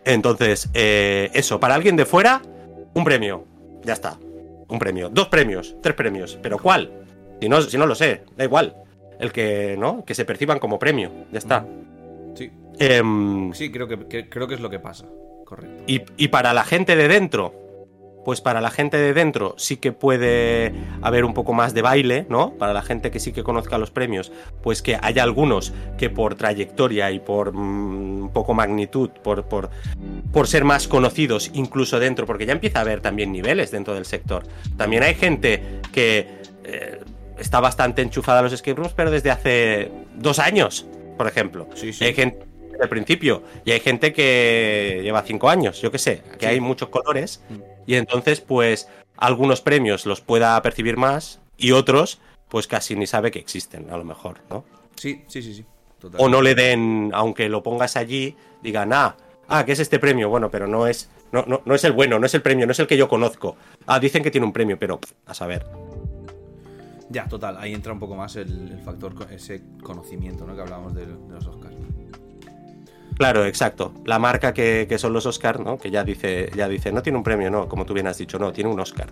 [0.05, 2.41] Entonces, eh, eso, para alguien de fuera,
[2.93, 3.45] un premio.
[3.83, 4.17] Ya está.
[4.67, 5.09] Un premio.
[5.09, 6.37] Dos premios, tres premios.
[6.41, 6.91] ¿Pero cuál?
[7.41, 8.75] Si no, si no lo sé, da igual.
[9.19, 10.03] El que, ¿no?
[10.05, 11.11] Que se perciban como premio.
[11.31, 11.65] Ya está.
[12.35, 15.05] Sí, Em, sí creo, que, que- creo que es lo que pasa.
[15.45, 15.83] Correcto.
[15.85, 17.53] y, y para la gente de dentro,
[18.25, 22.25] pues para la gente de dentro sí que puede haber un poco más de baile,
[22.29, 22.53] ¿no?
[22.53, 26.35] Para la gente que sí que conozca los premios, pues que haya algunos que por
[26.35, 29.69] trayectoria y por mm, un poco magnitud, por, por,
[30.31, 34.05] por ser más conocidos incluso dentro, porque ya empieza a haber también niveles dentro del
[34.05, 34.43] sector.
[34.77, 36.27] También hay gente que
[36.63, 36.99] eh,
[37.37, 40.85] está bastante enchufada a los escape rooms, pero desde hace dos años,
[41.17, 41.67] por ejemplo.
[41.75, 42.05] Sí, sí.
[42.05, 46.21] hay gente desde el principio y hay gente que lleva cinco años, yo qué sé,
[46.39, 46.45] que Sí.
[46.45, 47.72] hay muchos colores Mm.
[47.85, 52.19] Y entonces pues algunos premios los pueda percibir más y otros
[52.49, 54.63] pues casi ni sabe que existen a lo mejor, ¿no?
[54.95, 55.65] Sí, sí, sí, sí.
[56.17, 59.15] O no le den, aunque lo pongas allí, digan, ah,
[59.47, 60.29] ah, ¿qué es este premio?
[60.29, 62.73] Bueno, pero no es, no, no, no es el bueno, no es el premio, no
[62.73, 63.55] es el que yo conozco.
[63.87, 65.65] Ah, dicen que tiene un premio, pero pff, a saber.
[67.09, 67.57] Ya, total.
[67.57, 70.55] Ahí entra un poco más el, el factor, ese conocimiento, ¿no?
[70.55, 71.75] Que hablábamos del- de, los Oscars.
[73.17, 73.93] Claro, exacto.
[74.05, 75.77] La marca que, que son los Oscar, ¿no?
[75.77, 78.39] Que ya dice, ya dice, no tiene un premio, no, como tú bien has dicho,
[78.39, 79.11] no, tiene un Oscar.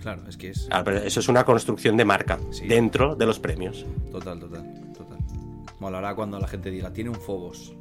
[0.00, 0.68] Claro, es que es.
[0.70, 2.66] Ah, pero eso es una construcción de marca Sí.
[2.66, 3.84] dentro de los premios.
[4.12, 5.18] Total, total, total.
[5.78, 7.74] Molará cuando la gente diga, tiene un Phobos.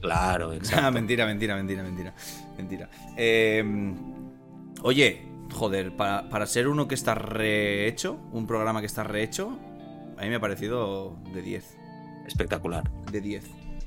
[0.00, 0.90] Claro, exacto.
[0.92, 2.14] mentira, mentira, mentira, mentira.
[2.56, 2.90] Mentira.
[3.16, 3.94] Eh,
[4.82, 9.56] oye, joder, para, para ser uno que está rehecho, un programa que está rehecho,
[10.16, 11.76] a mí me ha parecido de 10.
[12.26, 12.90] Espectacular.
[13.12, 13.44] De 10.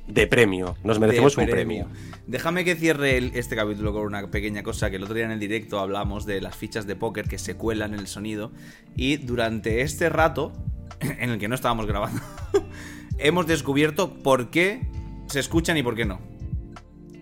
[0.08, 0.76] De premio.
[0.84, 1.88] Nos merecemos De un premio.
[2.28, 5.32] Déjame que cierre el- este capítulo con una pequeña cosa que el otro día en
[5.32, 8.52] el directo hablamos de las fichas de póker que se cuelan en el sonido
[8.96, 10.52] y durante este rato
[11.00, 12.22] en el que no estábamos grabando
[13.18, 14.82] hemos descubierto por qué
[15.28, 16.20] se escuchan y por qué no.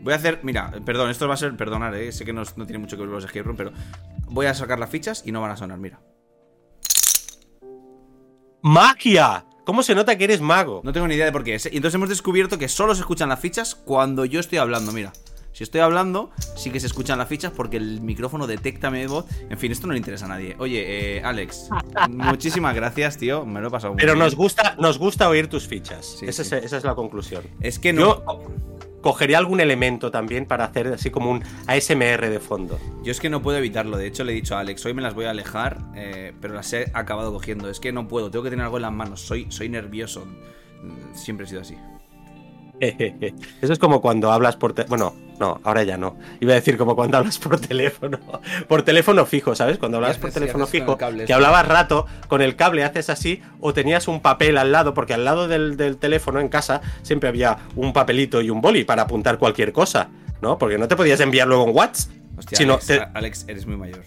[0.04, 2.66] Voy a hacer, mira, perdón, esto va a ser, perdonar, eh, sé que no, no
[2.66, 3.72] tiene mucho que ver con los escape room, pero
[4.28, 6.02] voy a sacar las fichas y no van a sonar, mira.
[8.64, 9.46] ¡Magia!
[9.66, 10.82] ¿Cómo se nota que eres mago?
[10.84, 11.66] No tengo ni idea de por qué es.
[11.68, 11.70] ¿eh?
[11.72, 15.14] Y entonces hemos descubierto que solo se escuchan las fichas cuando yo estoy hablando, mira.
[15.54, 19.26] Si estoy hablando, sí que se escuchan las fichas porque el micrófono detecta mi voz.
[19.50, 20.56] En fin, esto no le interesa a nadie.
[20.60, 21.70] Oye, eh, Alex,
[22.10, 23.46] muchísimas gracias, tío.
[23.46, 24.24] Me lo he pasado muy Pero bien.
[24.24, 26.06] nos gusta, nos gusta oír tus fichas.
[26.20, 26.56] Sí, esa, sí.
[26.56, 27.44] Es, esa es la conclusión.
[27.60, 28.24] Es que no.
[28.26, 28.42] Yo
[29.02, 32.80] cogería algún elemento también para hacer así como un ASMR de fondo.
[33.04, 33.98] Yo es que no puedo evitarlo.
[33.98, 36.54] De hecho, le he dicho a Alex, hoy me las voy a alejar, eh, pero
[36.54, 37.70] las he acabado cogiendo.
[37.70, 39.22] Es que no puedo, tengo que tener algo en las manos.
[39.22, 40.26] Soy, soy nervioso.
[40.26, 41.76] Mm, Siempre he sido así.
[43.62, 44.74] Eso es como cuando hablas por...
[44.74, 46.16] te- Bueno, no, ahora ya no.
[46.40, 48.20] Iba a decir como cuando hablas por teléfono.
[48.70, 49.78] Por teléfono fijo, ¿sabes?
[49.78, 53.74] Cuando hablas haces- por teléfono fijo, que hablabas rato, con el cable haces así, o
[53.74, 57.58] tenías un papel al lado, porque al lado del, del teléfono en casa siempre había
[57.76, 60.10] un papelito y un boli para apuntar cualquier cosa,
[60.42, 60.58] ¿no?
[60.58, 62.12] Porque no te podías enviar luego en WhatsApp.
[62.38, 64.02] Hostia, te- Alex, eres muy mayor.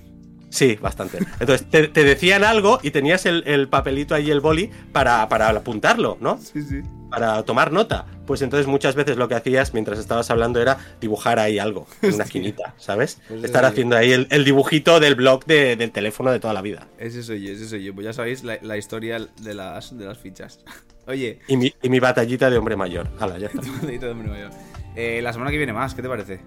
[0.55, 1.19] Sí, bastante.
[1.41, 5.49] Entonces, te, te decían algo y tenías el, el papelito ahí, el boli, para, para
[5.49, 6.39] apuntarlo, ¿no?
[6.39, 6.81] Sí, sí.
[7.11, 8.07] Para tomar nota.
[8.25, 12.15] Pues entonces muchas veces lo que hacías mientras estabas hablando era dibujar ahí algo, en
[12.15, 13.21] una esquinita, ¿sabes?
[13.27, 16.63] Pues Estar haciendo ahí el, el dibujito del blog de- del teléfono de toda la
[16.63, 16.87] vida.
[16.99, 17.93] Ese soy yo, ese soy yo.
[17.93, 20.61] Pues ya sabéis la, la historia de las, de las fichas.
[21.09, 23.09] Oye, Y mi, y mi batallita de hombre mayor.
[23.19, 23.61] Hala, ya está.
[23.85, 24.51] Dedito de hombre mayor.
[24.95, 26.41] Eh, la semana que viene más, ¿qué te parece?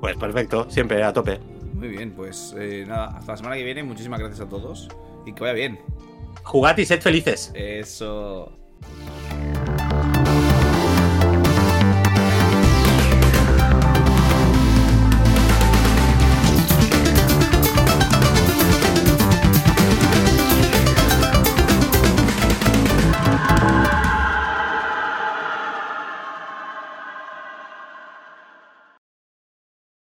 [0.00, 1.38] Pues perfecto, siempre a tope.
[1.78, 3.84] Muy bien, pues eh, nada, hasta la semana que viene.
[3.84, 4.88] Muchísimas gracias a todos
[5.24, 5.78] y que vaya bien.
[6.42, 7.52] Jugad y sed felices.
[7.54, 8.52] Eso.